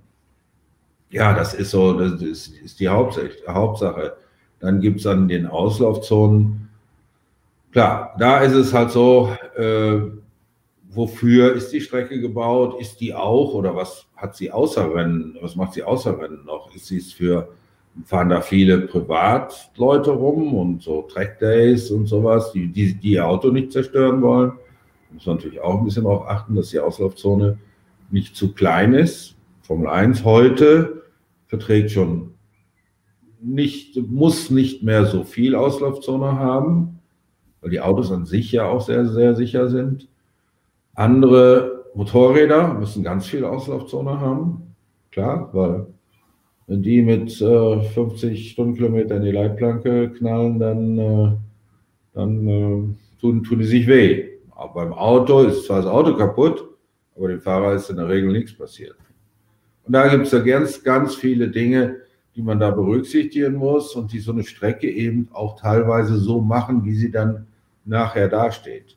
[1.09, 4.15] Ja, das ist so, das ist, ist die Hauptsache.
[4.61, 6.69] Dann gibt es an den Auslaufzonen,
[7.73, 9.99] klar, da ist es halt so, äh,
[10.95, 12.79] wofür ist die Strecke gebaut?
[12.79, 15.37] Ist die auch oder was hat sie außer Rennen?
[15.41, 16.73] Was macht sie außer Rennen noch?
[16.75, 17.49] Ist sie für,
[18.05, 23.49] fahren da viele Privatleute rum und so Trackdays und sowas, die, die, die ihr Auto
[23.49, 24.53] nicht zerstören wollen?
[25.11, 27.57] Muss man natürlich auch ein bisschen darauf achten, dass die Auslaufzone
[28.11, 29.35] nicht zu klein ist.
[29.61, 31.03] Formel 1 heute
[31.47, 32.35] verträgt schon
[33.41, 36.99] nicht, muss nicht mehr so viel Auslaufzone haben,
[37.61, 40.07] weil die Autos an sich ja auch sehr, sehr sicher sind.
[40.95, 44.75] Andere Motorräder müssen ganz viel Auslaufzone haben,
[45.11, 45.87] klar, weil
[46.67, 51.31] wenn die mit äh, 50 Stundenkilometer in die Leitplanke knallen, dann, äh,
[52.13, 54.29] dann äh, tun, tun die sich weh.
[54.51, 56.65] Auch beim Auto ist zwar das Auto kaputt,
[57.15, 58.95] aber dem Fahrer ist in der Regel nichts passiert.
[59.83, 61.97] Und da gibt es ja ganz, ganz viele Dinge,
[62.35, 66.85] die man da berücksichtigen muss und die so eine Strecke eben auch teilweise so machen,
[66.85, 67.47] wie sie dann
[67.83, 68.94] nachher dasteht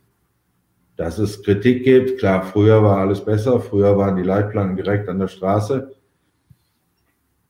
[0.99, 2.18] dass es Kritik gibt.
[2.18, 5.94] Klar, früher war alles besser, früher waren die Leitplanken direkt an der Straße,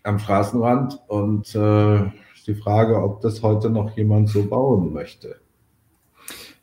[0.03, 2.13] am Straßenrand und äh,
[2.47, 5.37] die Frage, ob das heute noch jemand so bauen möchte.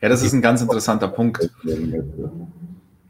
[0.01, 1.49] Ja, das ist ein ganz interessanter Punkt.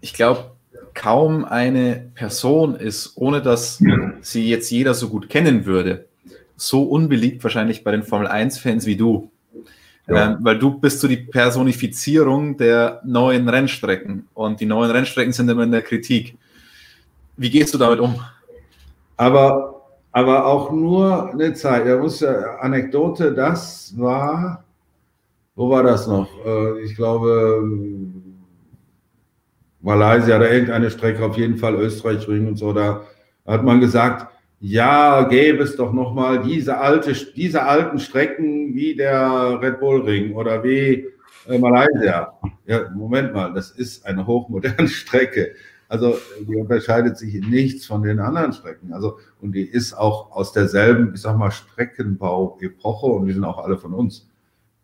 [0.01, 0.51] Ich glaube,
[0.93, 3.81] kaum eine Person ist, ohne dass
[4.21, 6.07] sie jetzt jeder so gut kennen würde,
[6.55, 9.31] so unbeliebt wahrscheinlich bei den Formel 1-Fans wie du.
[10.07, 15.49] Ähm, weil du bist so die Personifizierung der neuen Rennstrecken und die neuen Rennstrecken sind
[15.49, 16.37] immer in der Kritik.
[17.37, 18.15] Wie gehst du damit um?
[19.17, 19.81] Aber,
[20.11, 21.87] aber auch nur eine Zeit.
[21.87, 24.63] Da muss ja Anekdote, das war,
[25.55, 26.29] wo war das noch?
[26.45, 27.63] Äh, ich glaube,
[29.81, 33.01] Malaysia oder irgendeine Strecke, auf jeden Fall Österreich Ring und so, da
[33.45, 34.34] hat man gesagt,
[34.67, 40.01] ja, gäbe es doch noch mal diese, alte, diese alten Strecken wie der Red Bull
[40.01, 41.05] Ring oder wie
[41.47, 42.33] äh, Malaysia.
[42.65, 45.53] Ja, Moment mal, das ist eine hochmoderne Strecke.
[45.87, 48.91] Also die unterscheidet sich in nichts von den anderen Strecken.
[48.91, 53.63] Also und die ist auch aus derselben, ich sag mal, Streckenbau-Epoche und die sind auch
[53.63, 54.27] alle von uns.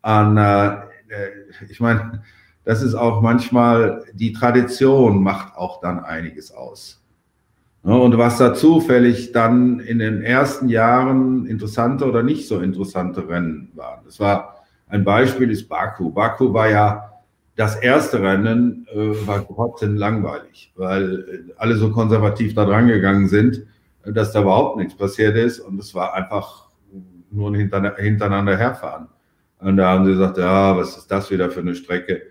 [0.02, 0.76] Und, äh,
[1.68, 2.22] ich meine,
[2.64, 7.01] das ist auch manchmal die Tradition macht auch dann einiges aus.
[7.82, 13.72] Und was da zufällig dann in den ersten Jahren interessante oder nicht so interessante Rennen
[13.74, 14.04] waren.
[14.04, 16.10] Das war ein Beispiel ist Baku.
[16.10, 17.12] Baku war ja
[17.56, 23.28] das erste Rennen, äh, war trotzdem langweilig, weil äh, alle so konservativ da dran gegangen
[23.28, 23.66] sind,
[24.04, 26.68] dass da überhaupt nichts passiert ist und es war einfach
[27.30, 29.08] nur ein hintereinander herfahren.
[29.58, 32.22] Und da haben sie gesagt, ja, was ist das wieder für eine Strecke?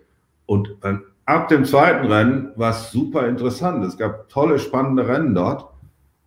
[0.45, 3.84] Und beim ab dem zweiten Rennen war es super interessant.
[3.86, 5.72] Es gab tolle, spannende Rennen dort.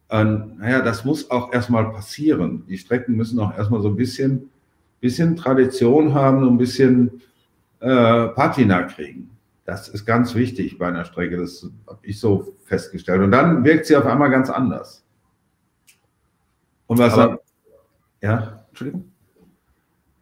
[0.09, 2.65] Und, naja, das muss auch erstmal passieren.
[2.69, 4.51] Die Strecken müssen auch erstmal so ein bisschen,
[5.01, 7.23] bisschen Tradition haben und ein bisschen
[7.81, 9.31] äh, Patina kriegen.
[9.65, 11.39] Das ist ganz wichtig bei einer Strecke.
[11.39, 13.23] Das habe ich so festgestellt.
[13.23, 15.05] Und dann wirkt sie auf einmal ganz anders.
[16.87, 17.41] Und was Aber,
[18.21, 19.11] ja, Entschuldigung.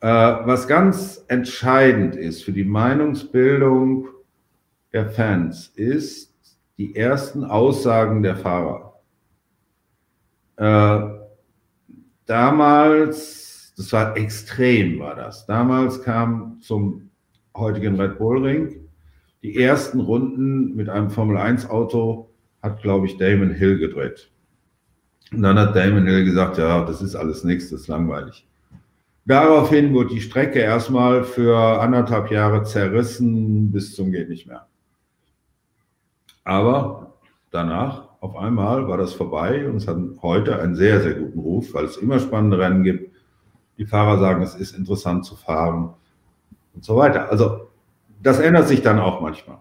[0.00, 4.08] Äh, was ganz entscheidend ist für die Meinungsbildung
[4.92, 9.00] der Fans ist die ersten Aussagen der Fahrer.
[10.56, 11.00] Äh,
[12.26, 15.46] damals, das war extrem, war das.
[15.46, 17.10] Damals kam zum
[17.56, 18.88] heutigen Red Bull Ring
[19.42, 22.30] die ersten Runden mit einem Formel 1 Auto
[22.62, 24.30] hat, glaube ich, Damon Hill gedreht.
[25.32, 28.46] Und dann hat Damon Hill gesagt, ja, das ist alles nichts, das ist langweilig.
[29.24, 34.66] Daraufhin wurde die Strecke erstmal für anderthalb Jahre zerrissen bis zum geht nicht mehr.
[36.44, 37.14] Aber
[37.50, 41.74] danach auf einmal war das vorbei und es hat heute einen sehr, sehr guten Ruf,
[41.74, 43.14] weil es immer spannende Rennen gibt.
[43.78, 45.94] Die Fahrer sagen, es ist interessant zu fahren
[46.74, 47.30] und so weiter.
[47.30, 47.68] Also
[48.22, 49.58] das ändert sich dann auch manchmal.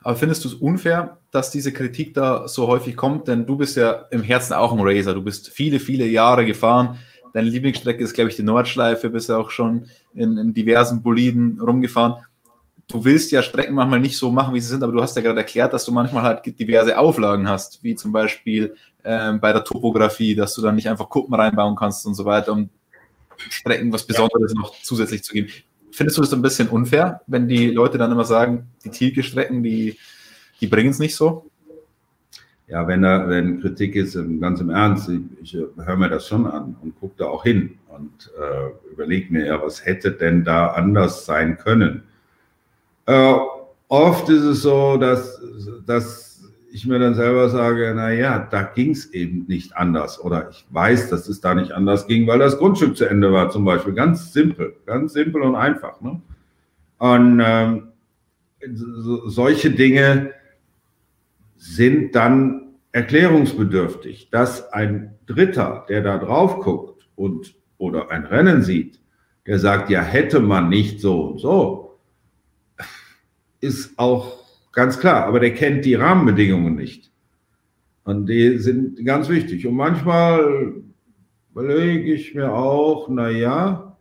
[0.00, 3.28] Aber findest du es unfair, dass diese Kritik da so häufig kommt?
[3.28, 5.12] Denn du bist ja im Herzen auch ein Racer.
[5.12, 6.98] Du bist viele, viele Jahre gefahren.
[7.34, 9.10] Deine Lieblingsstrecke ist, glaube ich, die Nordschleife.
[9.10, 12.24] Bist ja auch schon in, in diversen Boliden rumgefahren.
[12.88, 15.20] Du willst ja Strecken manchmal nicht so machen, wie sie sind, aber du hast ja
[15.20, 18.74] gerade erklärt, dass du manchmal halt diverse Auflagen hast, wie zum Beispiel
[19.04, 22.52] ähm, bei der Topografie, dass du dann nicht einfach Kuppen reinbauen kannst und so weiter,
[22.52, 22.70] um
[23.36, 24.60] Strecken was Besonderes ja.
[24.60, 25.48] noch zusätzlich zu geben.
[25.92, 29.98] Findest du das ein bisschen unfair, wenn die Leute dann immer sagen, die Tielke-Strecken, die,
[30.60, 31.50] die bringen es nicht so?
[32.68, 36.46] Ja, wenn da wenn Kritik ist, ganz im Ernst, ich, ich höre mir das schon
[36.46, 40.68] an und gucke da auch hin und äh, überlege mir ja, was hätte denn da
[40.68, 42.02] anders sein können.
[43.08, 43.38] Äh,
[43.88, 45.40] oft ist es so, dass,
[45.86, 50.22] dass ich mir dann selber sage, na ja, da ging es eben nicht anders.
[50.22, 53.48] Oder ich weiß, dass es da nicht anders ging, weil das Grundstück zu Ende war
[53.48, 53.94] zum Beispiel.
[53.94, 56.02] Ganz simpel, ganz simpel und einfach.
[56.02, 56.20] Ne?
[56.98, 57.88] Und ähm,
[58.74, 60.32] so, solche Dinge
[61.56, 69.00] sind dann erklärungsbedürftig, dass ein Dritter, der da drauf guckt und oder ein Rennen sieht,
[69.46, 71.87] der sagt, ja, hätte man nicht so und so,
[73.60, 74.38] ist auch
[74.78, 77.10] Ganz klar, aber der kennt die Rahmenbedingungen nicht.
[78.04, 79.66] Und die sind ganz wichtig.
[79.66, 80.74] Und manchmal
[81.50, 83.96] überlege ich mir auch, naja,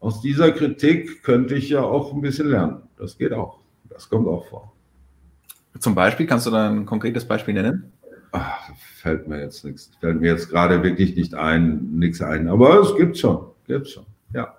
[0.00, 2.82] aus dieser Kritik könnte ich ja auch ein bisschen lernen.
[2.98, 3.60] Das geht auch.
[3.88, 4.74] Das kommt auch vor.
[5.78, 7.90] Zum Beispiel, kannst du da ein konkretes Beispiel nennen?
[8.32, 12.48] Ach, fällt mir jetzt nichts, fällt mir jetzt gerade wirklich nicht ein, nichts ein.
[12.48, 14.04] Aber es gibt schon, gibt schon,
[14.34, 14.54] ja.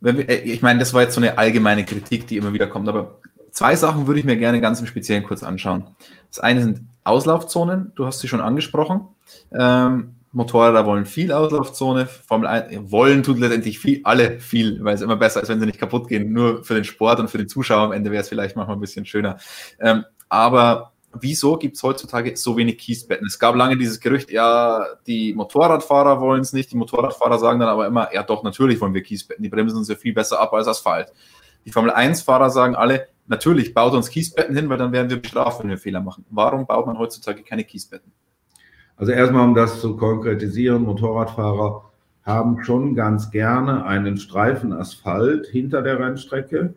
[0.00, 2.88] Wir, äh, ich meine, das war jetzt so eine allgemeine Kritik, die immer wieder kommt,
[2.88, 3.18] aber
[3.50, 5.86] Zwei Sachen würde ich mir gerne ganz im Speziellen kurz anschauen.
[6.30, 9.08] Das eine sind Auslaufzonen, du hast sie schon angesprochen.
[9.52, 15.00] Ähm, Motorräder wollen viel Auslaufzone, Formel 1 wollen tut letztendlich viel, alle viel, weil es
[15.00, 16.32] immer besser ist, wenn sie nicht kaputt gehen.
[16.32, 18.80] Nur für den Sport und für den Zuschauer am Ende wäre es vielleicht manchmal ein
[18.80, 19.38] bisschen schöner.
[19.80, 23.26] Ähm, aber wieso gibt es heutzutage so wenig Kiesbetten?
[23.26, 27.70] Es gab lange dieses Gerücht, ja, die Motorradfahrer wollen es nicht, die Motorradfahrer sagen dann
[27.70, 30.52] aber immer, ja doch, natürlich wollen wir Kiesbetten, die bremsen uns ja viel besser ab
[30.52, 31.12] als Asphalt.
[31.64, 35.62] Die Formel 1-Fahrer sagen alle, Natürlich baut uns Kiesbetten hin, weil dann werden wir bestraft,
[35.62, 36.24] wenn wir Fehler machen.
[36.30, 38.10] Warum baut man heutzutage keine Kiesbetten?
[38.96, 41.84] Also erstmal, um das zu konkretisieren, Motorradfahrer
[42.24, 46.74] haben schon ganz gerne einen Streifen Asphalt hinter der Rennstrecke,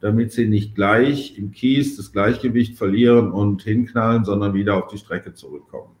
[0.00, 4.98] damit sie nicht gleich im Kies das Gleichgewicht verlieren und hinknallen, sondern wieder auf die
[4.98, 5.94] Strecke zurückkommen.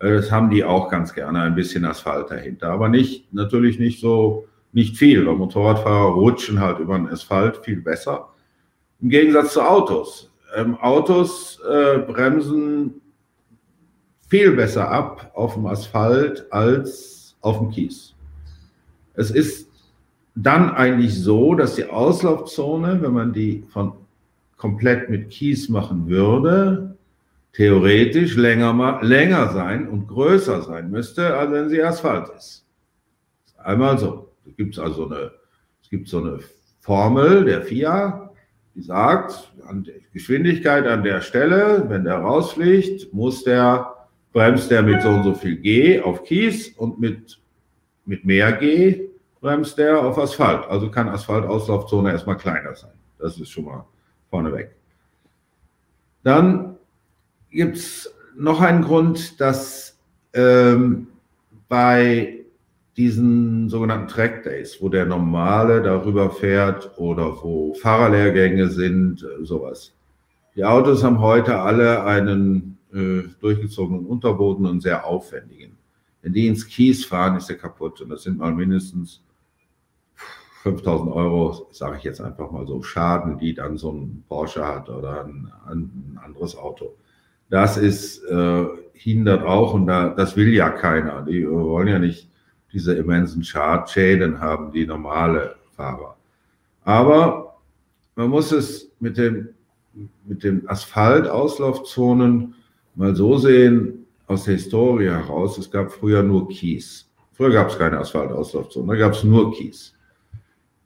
[0.00, 2.70] Äh, das haben die auch ganz gerne, ein bisschen Asphalt dahinter.
[2.70, 7.80] Aber nicht, natürlich nicht so, nicht viel, weil Motorradfahrer rutschen halt über den Asphalt viel
[7.80, 8.30] besser.
[9.02, 10.30] Im Gegensatz zu Autos.
[10.54, 13.00] Ähm, Autos äh, bremsen
[14.28, 18.14] viel besser ab auf dem Asphalt als auf dem Kies.
[19.14, 19.68] Es ist
[20.34, 23.92] dann eigentlich so, dass die Auslaufzone, wenn man die von
[24.56, 26.96] komplett mit Kies machen würde,
[27.52, 32.64] theoretisch länger, länger sein und größer sein müsste, als wenn sie Asphalt ist.
[33.58, 34.30] Einmal so.
[34.46, 35.32] Es gibt also eine,
[35.82, 36.38] es gibt so eine
[36.80, 38.29] Formel der FIA,
[38.80, 43.94] die sagt, an der Geschwindigkeit an der Stelle, wenn der rausfliegt, muss der,
[44.32, 47.40] bremst der mit so und so viel G auf Kies und mit,
[48.06, 49.08] mit mehr G
[49.40, 50.66] bremst der auf Asphalt.
[50.68, 52.92] Also kann Asphaltauslaufzone erstmal kleiner sein.
[53.18, 53.84] Das ist schon mal
[54.30, 54.70] vorneweg.
[56.22, 56.76] Dann
[57.50, 59.98] gibt es noch einen Grund, dass
[60.32, 61.08] ähm,
[61.68, 62.39] bei
[62.96, 69.92] diesen sogenannten Track Days, wo der Normale darüber fährt oder wo Fahrerlehrgänge sind, äh, sowas.
[70.56, 75.76] Die Autos haben heute alle einen äh, durchgezogenen Unterboden und sehr aufwendigen.
[76.22, 79.22] Wenn die ins Kies fahren, ist der kaputt und das sind mal mindestens
[80.62, 84.90] 5000 Euro, sage ich jetzt einfach mal so, Schaden, die dann so ein Porsche hat
[84.90, 86.96] oder ein, ein anderes Auto.
[87.48, 91.22] Das ist, äh, hindert auch und da, das will ja keiner.
[91.22, 92.28] Die wollen ja nicht
[92.72, 96.16] diese immensen Schäden haben, die normale Fahrer.
[96.84, 97.58] Aber
[98.16, 99.48] man muss es mit dem,
[100.24, 102.54] mit den Asphaltauslaufzonen
[102.94, 107.10] mal so sehen, aus der Historie heraus, es gab früher nur Kies.
[107.32, 109.94] Früher gab es keine Asphaltauslaufzonen, da gab es nur Kies.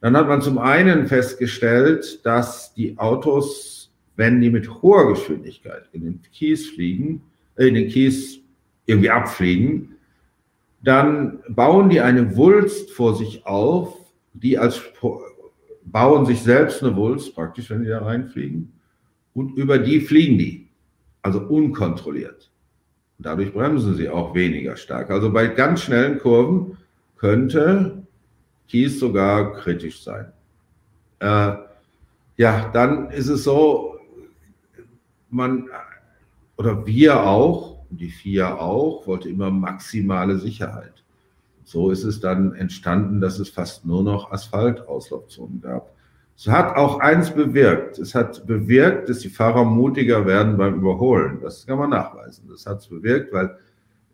[0.01, 6.05] Dann hat man zum einen festgestellt, dass die Autos, wenn die mit hoher Geschwindigkeit in
[6.05, 7.23] den Kies fliegen,
[7.57, 8.41] äh, in den Kies
[8.87, 9.94] irgendwie abfliegen,
[10.85, 13.97] dann bauen die eine Wulst vor sich auf,
[14.35, 14.81] die als
[15.85, 18.73] bauen sich selbst eine Wulst praktisch, wenn die da reinfliegen,
[19.33, 20.69] und über die fliegen die.
[21.23, 22.51] also unkontrolliert.
[23.19, 25.11] Dadurch bremsen sie auch weniger stark.
[25.11, 26.77] Also bei ganz schnellen Kurven
[27.17, 28.07] könnte
[28.69, 30.33] Kies sogar kritisch sein.
[31.21, 31.55] Äh,
[32.37, 33.97] ja, dann ist es so,
[35.31, 35.71] man
[36.59, 41.05] oder wir auch, die FIA auch, wollte immer maximale Sicherheit.
[41.65, 45.95] So ist es dann entstanden, dass es fast nur noch Asphaltauslaufzonen gab.
[46.37, 47.99] Es hat auch eins bewirkt.
[47.99, 51.39] Es hat bewirkt, dass die Fahrer mutiger werden beim Überholen.
[51.41, 52.49] Das kann man nachweisen.
[52.51, 53.57] Das hat es bewirkt, weil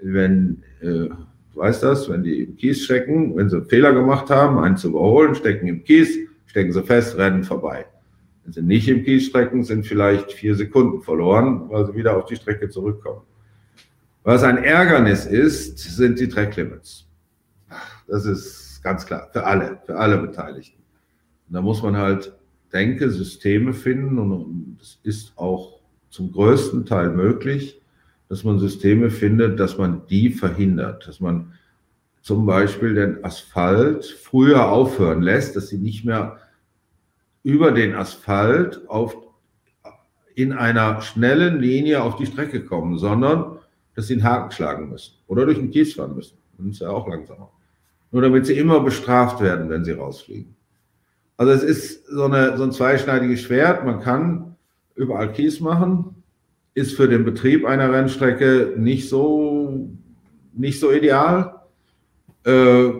[0.00, 1.16] wenn, äh, du
[1.54, 5.34] weißt das, wenn die im Kies stecken, wenn sie Fehler gemacht haben, einen zu überholen,
[5.34, 7.86] stecken im Kies, stecken sie fest, rennen vorbei.
[8.44, 12.26] Wenn sie nicht im Kies strecken, sind vielleicht vier Sekunden verloren, weil sie wieder auf
[12.26, 13.22] die Strecke zurückkommen.
[14.22, 17.06] Was ein Ärgernis ist, sind die Tracklimits.
[18.06, 20.82] Das ist ganz klar, für alle, für alle Beteiligten.
[21.48, 22.32] Und da muss man halt
[22.72, 27.80] Denke, Systeme finden und es ist auch zum größten Teil möglich,
[28.28, 31.54] dass man Systeme findet, dass man die verhindert, dass man
[32.22, 36.38] zum Beispiel den Asphalt früher aufhören lässt, dass sie nicht mehr
[37.42, 39.16] über den Asphalt auf,
[40.34, 43.59] in einer schnellen Linie auf die Strecke kommen, sondern
[43.94, 46.38] dass sie einen Haken schlagen müssen oder durch den Kies fahren müssen.
[46.58, 47.50] Dann ist ja auch langsamer.
[48.12, 50.54] Nur damit sie immer bestraft werden, wenn sie rausfliegen.
[51.36, 53.84] Also es ist so, eine, so ein zweischneidiges Schwert.
[53.84, 54.56] Man kann
[54.94, 56.22] überall Kies machen,
[56.74, 59.88] ist für den Betrieb einer Rennstrecke nicht so,
[60.52, 61.60] nicht so ideal.
[62.44, 62.90] Äh,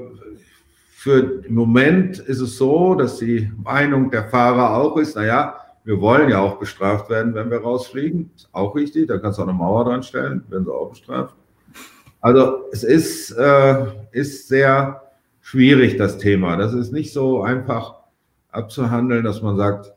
[1.01, 6.01] für im Moment ist es so, dass die Meinung der Fahrer auch ist, naja, wir
[6.01, 8.31] wollen ja auch bestraft werden, wenn wir rausfliegen.
[8.37, 11.35] Ist auch richtig, da kannst du auch eine Mauer dran stellen, werden sie auch bestraft.
[12.20, 15.03] Also es ist, äh, ist sehr
[15.41, 16.57] schwierig, das Thema.
[16.57, 17.95] Das ist nicht so einfach
[18.51, 19.95] abzuhandeln, dass man sagt,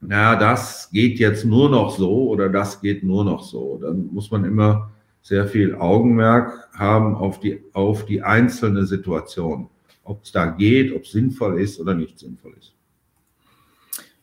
[0.00, 3.78] na, das geht jetzt nur noch so oder das geht nur noch so.
[3.80, 4.90] Dann muss man immer
[5.22, 9.68] sehr viel Augenmerk haben auf die, auf die einzelne Situation.
[10.04, 12.74] Ob es da geht, ob es sinnvoll ist oder nicht sinnvoll ist.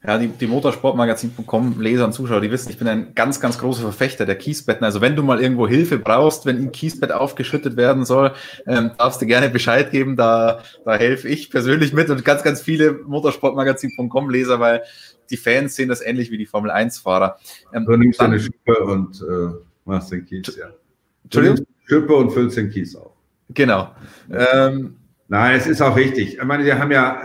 [0.05, 3.81] Ja, die, die Motorsportmagazin.com Leser und Zuschauer, die wissen, ich bin ein ganz, ganz großer
[3.81, 4.85] Verfechter der Kiesbetten.
[4.85, 8.33] Also wenn du mal irgendwo Hilfe brauchst, wenn ein Kiesbett aufgeschüttet werden soll,
[8.67, 10.15] ähm, darfst du gerne Bescheid geben.
[10.15, 14.83] Da, da helfe ich persönlich mit und ganz, ganz viele Motorsportmagazin.com Leser, weil
[15.31, 17.39] die Fans sehen das ähnlich wie die Formel 1-Fahrer.
[17.73, 20.67] Ähm, du nimmst deine Schippe und äh, machst den Kies, ja.
[21.23, 21.65] Entschuldigung?
[21.85, 23.13] Schippe und füllst den Kies auf.
[23.49, 23.91] Genau.
[24.29, 24.95] Ähm,
[25.27, 26.37] Nein, es ist auch richtig.
[26.37, 27.23] Ich meine, wir haben ja,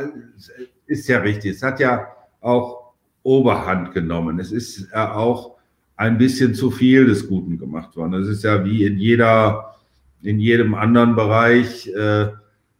[0.87, 1.53] ist ja richtig.
[1.53, 2.09] Es hat ja
[2.43, 4.38] auch Oberhand genommen.
[4.40, 5.57] Es ist ja auch
[5.97, 8.14] ein bisschen zu viel des Guten gemacht worden.
[8.14, 9.76] Es ist ja wie in jeder,
[10.22, 12.28] in jedem anderen Bereich, äh,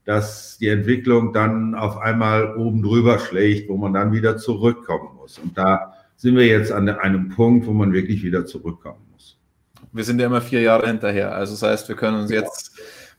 [0.05, 5.39] dass die Entwicklung dann auf einmal oben drüber schlägt, wo man dann wieder zurückkommen muss.
[5.39, 9.39] Und da sind wir jetzt an einem Punkt, wo man wirklich wieder zurückkommen muss.
[9.93, 11.35] Wir sind ja immer vier Jahre hinterher.
[11.35, 12.73] Also das heißt, wir können uns jetzt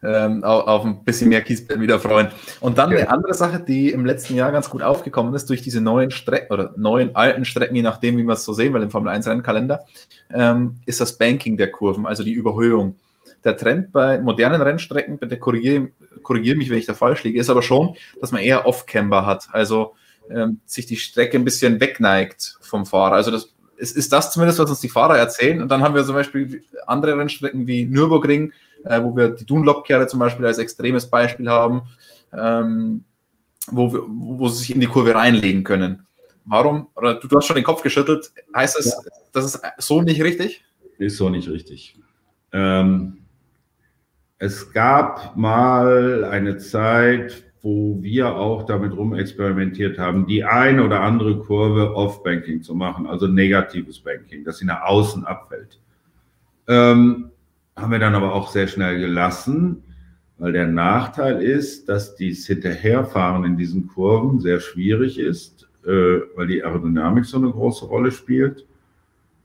[0.04, 2.28] ähm, auf, auf, ein bisschen mehr Kiesbett wieder freuen.
[2.60, 5.82] Und dann eine andere Sache, die im letzten Jahr ganz gut aufgekommen ist, durch diese
[5.82, 8.92] neuen Strecken oder neuen alten Strecken, je nachdem, wie wir es so sehen, weil im
[8.92, 9.86] Formel 1 Rennkalender,
[10.32, 12.96] ähm, ist das Banking der Kurven, also die Überhöhung.
[13.44, 15.90] Der Trend bei modernen Rennstrecken, bitte korrigiere,
[16.22, 19.48] korrigiere mich, wenn ich da falsch liege, ist aber schon, dass man eher Off-Camber hat,
[19.52, 19.96] also
[20.30, 23.16] ähm, sich die Strecke ein bisschen wegneigt vom Fahrer.
[23.16, 25.62] Also das ist, ist das zumindest, was uns die Fahrer erzählen.
[25.62, 28.54] Und dann haben wir zum Beispiel andere Rennstrecken wie Nürburgring,
[28.86, 31.84] äh, wo wir die Dunlop-Kehre zum Beispiel als extremes Beispiel haben,
[32.34, 33.04] ähm,
[33.68, 36.06] wo, wir, wo sie sich in die Kurve reinlegen können.
[36.46, 39.12] Warum, oder du, du hast schon den Kopf geschüttelt, heißt das, ja.
[39.32, 40.64] das ist so nicht richtig?
[40.98, 41.98] Ist so nicht richtig.
[42.52, 43.20] Ähm,
[44.38, 51.40] es gab mal eine Zeit, wo wir auch damit rumexperimentiert haben, die eine oder andere
[51.40, 55.80] Kurve Off-Banking zu machen, also negatives Banking, dass sie nach außen abfällt.
[56.68, 57.32] Ähm,
[57.76, 59.84] haben wir dann aber auch sehr schnell gelassen,
[60.38, 66.48] weil der Nachteil ist, dass dies Hinterherfahren in diesen Kurven sehr schwierig ist, äh, weil
[66.48, 68.66] die Aerodynamik so eine große Rolle spielt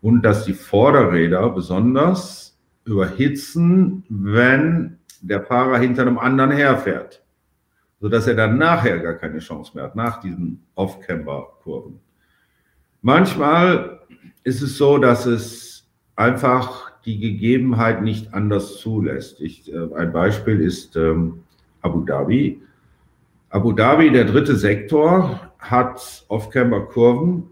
[0.01, 7.23] und dass die Vorderräder besonders überhitzen, wenn der Fahrer hinter einem anderen herfährt,
[8.01, 12.01] sodass er dann nachher gar keine Chance mehr hat, nach diesen Off-Camber-Kurven.
[13.03, 14.01] Manchmal
[14.45, 19.41] ist es so, dass es einfach die Gegebenheit nicht anders zulässt.
[19.41, 21.43] Ich, äh, ein Beispiel ist ähm,
[21.81, 22.61] Abu Dhabi.
[23.49, 27.45] Abu Dhabi, der dritte Sektor, hat Off-Camber-Kurven,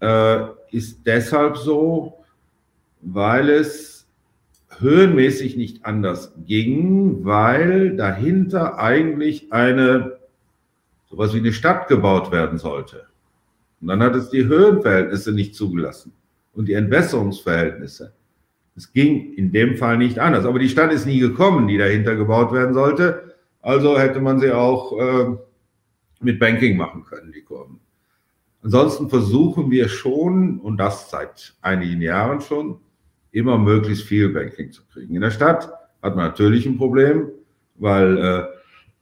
[0.00, 2.24] äh, ist deshalb so,
[3.02, 4.08] weil es
[4.78, 10.18] höhenmäßig nicht anders ging, weil dahinter eigentlich eine
[11.10, 13.06] sowas wie eine Stadt gebaut werden sollte.
[13.80, 16.12] Und dann hat es die Höhenverhältnisse nicht zugelassen.
[16.52, 18.12] und die Entwässerungsverhältnisse.
[18.76, 20.44] Es ging in dem Fall nicht anders.
[20.44, 23.34] Aber die Stadt ist nie gekommen, die dahinter gebaut werden sollte.
[23.60, 25.36] Also hätte man sie auch äh,
[26.20, 27.80] mit Banking machen können, die Kurven.
[28.62, 32.78] Ansonsten versuchen wir schon, und das seit einigen Jahren schon,
[33.32, 35.14] immer möglichst viel Banking zu kriegen.
[35.14, 35.70] In der Stadt
[36.02, 37.28] hat man natürlich ein Problem,
[37.76, 38.18] weil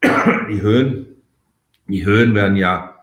[0.02, 0.08] äh,
[0.50, 1.06] die Höhen,
[1.88, 2.94] die Höhen werden ja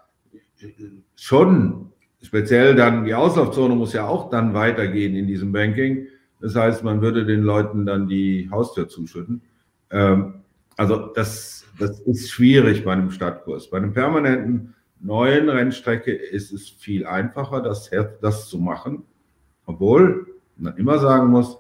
[1.16, 1.92] schon
[2.22, 6.08] speziell dann, die Auslaufzone muss ja auch dann weitergehen in diesem Banking.
[6.46, 9.42] Das heißt, man würde den Leuten dann die Haustür zuschütten.
[9.90, 10.36] Ähm,
[10.78, 13.72] also das, das ist schwierig bei einem Stadtkurs.
[13.72, 17.90] Bei einem permanenten neuen Rennstrecke ist es viel einfacher, das,
[18.22, 19.02] das zu machen.
[19.66, 21.58] Obwohl man immer sagen muss,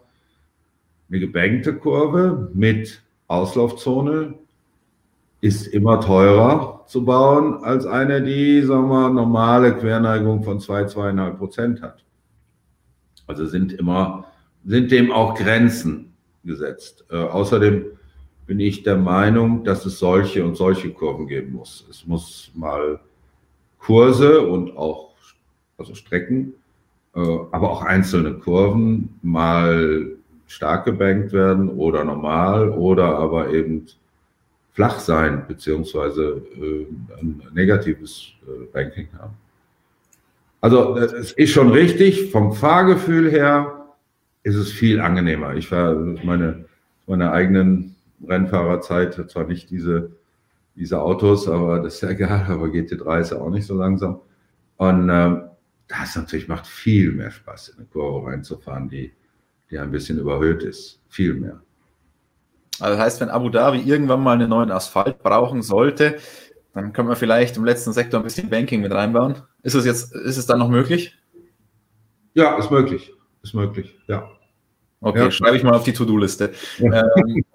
[1.09, 4.35] eine gebankte Kurve mit Auslaufzone
[5.41, 11.09] ist immer teurer zu bauen als eine, die sagen wir, normale Querneigung von 2, zwei,
[11.09, 12.05] 2,5 Prozent hat.
[13.25, 14.25] Also sind immer,
[14.65, 16.13] sind dem auch Grenzen
[16.43, 17.05] gesetzt.
[17.09, 17.85] Äh, außerdem
[18.47, 21.85] bin ich der Meinung, dass es solche und solche Kurven geben muss.
[21.89, 22.99] Es muss mal
[23.79, 25.15] Kurse und auch
[25.77, 26.53] also Strecken,
[27.15, 30.07] äh, aber auch einzelne Kurven mal
[30.47, 33.85] stark gebankt werden oder normal oder aber eben
[34.73, 36.85] flach sein, beziehungsweise äh,
[37.19, 39.33] ein negatives äh, Banking haben.
[40.61, 43.74] Also es ist schon richtig, vom Fahrgefühl her
[44.45, 45.55] ist es viel angenehmer.
[45.55, 46.65] Ich fahre meine,
[47.07, 50.11] meine eigenen Rennfahrerzeit, zwar nicht diese,
[50.75, 54.21] diese Autos, aber das ist ja egal, aber GT3 ist ja auch nicht so langsam.
[54.77, 55.45] Und ähm,
[55.87, 59.11] das natürlich macht viel mehr Spaß, in eine Kurve reinzufahren, die,
[59.71, 61.01] die ein bisschen überhöht ist.
[61.09, 61.59] Viel mehr.
[62.79, 66.17] Also das heißt, wenn Abu Dhabi irgendwann mal einen neuen Asphalt brauchen sollte,
[66.75, 69.37] dann können wir vielleicht im letzten Sektor ein bisschen Banking mit reinbauen.
[69.63, 71.17] Ist es jetzt, ist es dann noch möglich?
[72.35, 73.14] Ja, ist möglich.
[73.45, 74.27] Ist möglich, ja.
[75.01, 75.29] Okay, ja.
[75.29, 76.49] schreibe ich mal auf die To-Do-Liste.
[76.79, 77.45] ähm,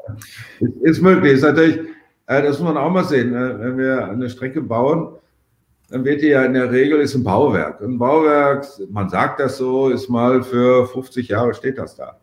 [0.83, 1.33] ist möglich.
[1.33, 1.81] Ist natürlich,
[2.27, 3.35] äh, das muss man auch mal sehen.
[3.35, 5.17] Äh, wenn wir eine Strecke bauen,
[5.89, 7.81] dann wird die ja in der Regel ist ein Bauwerk.
[7.81, 12.21] Ein Bauwerk, man sagt das so, ist mal für 50 Jahre steht das da.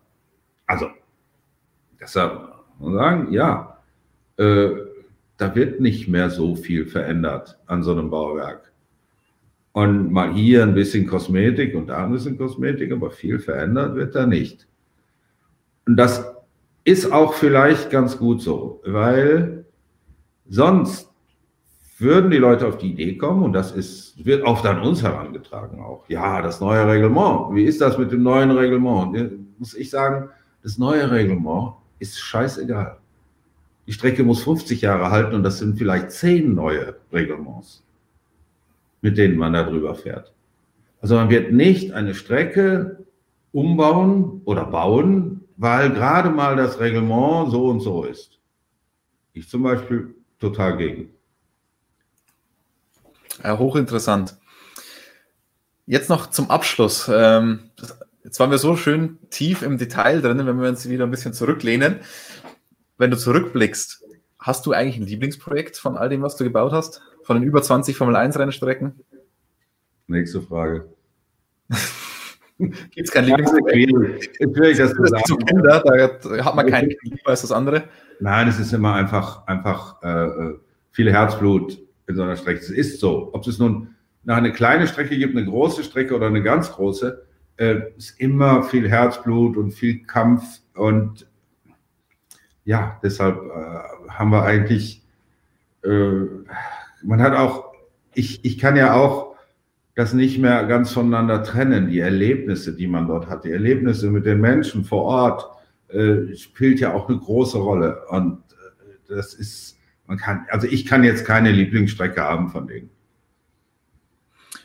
[0.66, 0.88] Also,
[2.00, 2.48] deshalb
[2.80, 3.80] und sagen, ja,
[4.38, 4.70] äh,
[5.36, 8.72] da wird nicht mehr so viel verändert an so einem Bauwerk.
[9.78, 14.16] Und mal hier ein bisschen Kosmetik und da ein bisschen Kosmetik, aber viel verändert wird
[14.16, 14.68] da nicht.
[15.86, 16.26] Und das
[16.84, 19.66] ist auch vielleicht ganz gut so, weil
[20.50, 21.14] sonst
[22.00, 25.80] würden die Leute auf die Idee kommen, und das ist, wird oft an uns herangetragen
[25.80, 26.10] auch.
[26.10, 27.54] Ja, das neue Reglement.
[27.54, 29.60] Wie ist das mit dem neuen Reglement?
[29.60, 30.30] Muss ich sagen,
[30.64, 32.98] das neue Reglement ist scheißegal.
[33.86, 37.84] Die Strecke muss 50 Jahre halten und das sind vielleicht zehn neue Reglements,
[39.02, 40.34] mit denen man da drüber fährt.
[41.02, 43.06] Also man wird nicht eine Strecke
[43.52, 48.40] umbauen oder bauen, weil gerade mal das Reglement so und so ist.
[49.34, 51.10] Ich zum Beispiel total gegen.
[53.44, 54.36] Ja, hochinteressant.
[55.86, 57.10] Jetzt noch zum Abschluss.
[57.14, 57.72] Ähm,
[58.28, 61.32] Jetzt waren wir so schön tief im Detail drin, wenn wir uns wieder ein bisschen
[61.32, 62.02] zurücklehnen.
[62.98, 64.04] Wenn du zurückblickst,
[64.38, 67.02] hast du eigentlich ein Lieblingsprojekt von all dem, was du gebaut hast?
[67.28, 69.02] Von den über 20 Formel 1 Rennstrecken?
[70.08, 70.88] Nächste Frage.
[72.58, 74.38] Gibt es kein Lieblingsprojekt?
[74.38, 75.46] Schwierig, das zu sagen.
[75.46, 77.84] Kinder, da hat man keinen lieber als das andere.
[78.22, 80.60] Nein, es ist immer einfach, einfach äh, äh,
[80.92, 82.62] viel Herzblut in so einer Strecke.
[82.62, 83.30] Es ist so.
[83.34, 87.26] Ob es nun nach eine kleine Strecke gibt, eine große Strecke oder eine ganz große,
[87.58, 91.28] äh, ist immer viel Herzblut und viel Kampf und
[92.64, 95.04] ja, deshalb äh, haben wir eigentlich,
[95.84, 96.22] äh,
[97.08, 97.74] man hat auch,
[98.14, 99.36] ich, ich kann ja auch
[99.96, 104.26] das nicht mehr ganz voneinander trennen, die Erlebnisse, die man dort hat, die Erlebnisse mit
[104.26, 105.50] den Menschen vor Ort,
[105.88, 110.86] äh, spielt ja auch eine große Rolle und äh, das ist, man kann, also ich
[110.86, 112.90] kann jetzt keine Lieblingsstrecke haben von denen.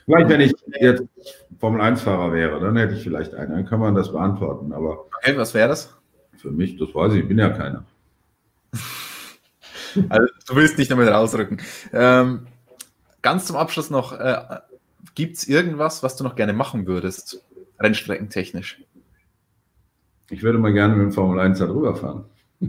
[0.04, 1.04] Vielleicht, wenn ich jetzt
[1.60, 3.52] Formel-1-Fahrer wäre, dann hätte ich vielleicht einen.
[3.52, 4.72] Dann kann man das beantworten.
[4.72, 5.96] Aber okay, was wäre das?
[6.36, 7.84] Für mich, das weiß ich, ich bin ja keiner.
[10.08, 11.60] also, du willst nicht damit rausrücken.
[11.92, 12.46] Ähm,
[13.22, 14.58] ganz zum Abschluss noch, äh,
[15.14, 17.44] gibt es irgendwas, was du noch gerne machen würdest,
[17.78, 18.82] rennstreckentechnisch?
[20.30, 22.24] Ich würde mal gerne mit dem Formel 1 da drüber fahren.
[22.60, 22.68] ich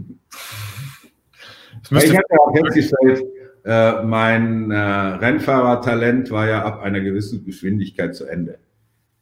[1.90, 3.24] habe ja auch festgestellt,
[3.64, 8.58] äh, mein äh, Rennfahrertalent war ja ab einer gewissen Geschwindigkeit zu Ende.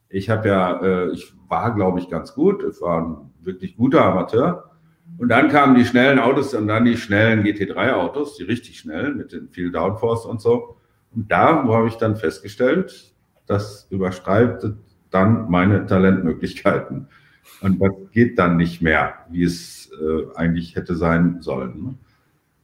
[0.09, 2.63] Ich habe ja, äh, ich war, glaube ich, ganz gut.
[2.69, 4.69] Ich war ein wirklich guter Amateur.
[5.17, 9.31] Und dann kamen die schnellen Autos und dann die schnellen GT3-Autos, die richtig schnellen mit
[9.31, 10.77] den viel Downforce und so.
[11.15, 13.13] Und da habe ich dann festgestellt,
[13.45, 14.77] das überschreitet
[15.11, 17.07] dann meine Talentmöglichkeiten.
[17.61, 21.99] Und das geht dann nicht mehr, wie es äh, eigentlich hätte sein sollen.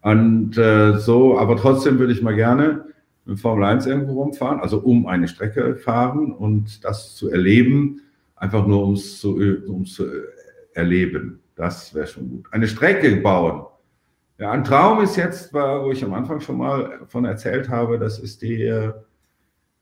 [0.02, 2.86] Und äh, so, aber trotzdem würde ich mal gerne
[3.26, 8.02] mit Formel 1 irgendwo rumfahren, also um eine Strecke fahren und das zu erleben,
[8.36, 9.38] einfach nur um es zu,
[9.68, 10.06] um's zu
[10.74, 11.40] erleben.
[11.60, 12.48] Das wäre schon gut.
[12.52, 13.66] Eine Strecke bauen.
[14.38, 18.18] Ja, ein Traum ist jetzt, wo ich am Anfang schon mal von erzählt habe, das
[18.18, 18.90] ist die,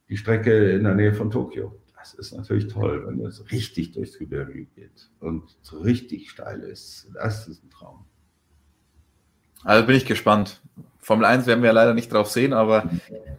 [0.09, 1.79] die Strecke in der Nähe von Tokio.
[1.95, 7.09] Das ist natürlich toll, wenn es richtig durchs Gebirge geht und so richtig steil ist.
[7.13, 8.05] Das ist ein Traum.
[9.63, 10.63] Also bin ich gespannt.
[10.97, 12.89] Formel 1 werden wir leider nicht drauf sehen, aber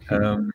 [0.09, 0.53] ähm,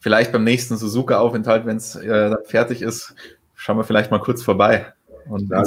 [0.00, 3.14] vielleicht beim nächsten Suzuka-Aufenthalt, wenn es äh, fertig ist,
[3.54, 4.92] schauen wir vielleicht mal kurz vorbei.
[5.30, 5.64] Und da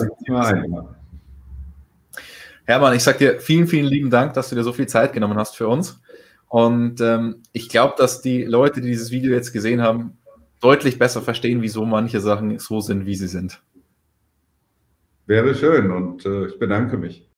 [2.66, 5.38] Hermann, ich sage dir vielen, vielen lieben Dank, dass du dir so viel Zeit genommen
[5.38, 6.00] hast für uns.
[6.48, 10.18] Und ähm, ich glaube, dass die Leute, die dieses Video jetzt gesehen haben,
[10.62, 13.62] deutlich besser verstehen, wieso manche Sachen so sind, wie sie sind.
[15.26, 17.28] Wäre schön und äh, ich bedanke mich.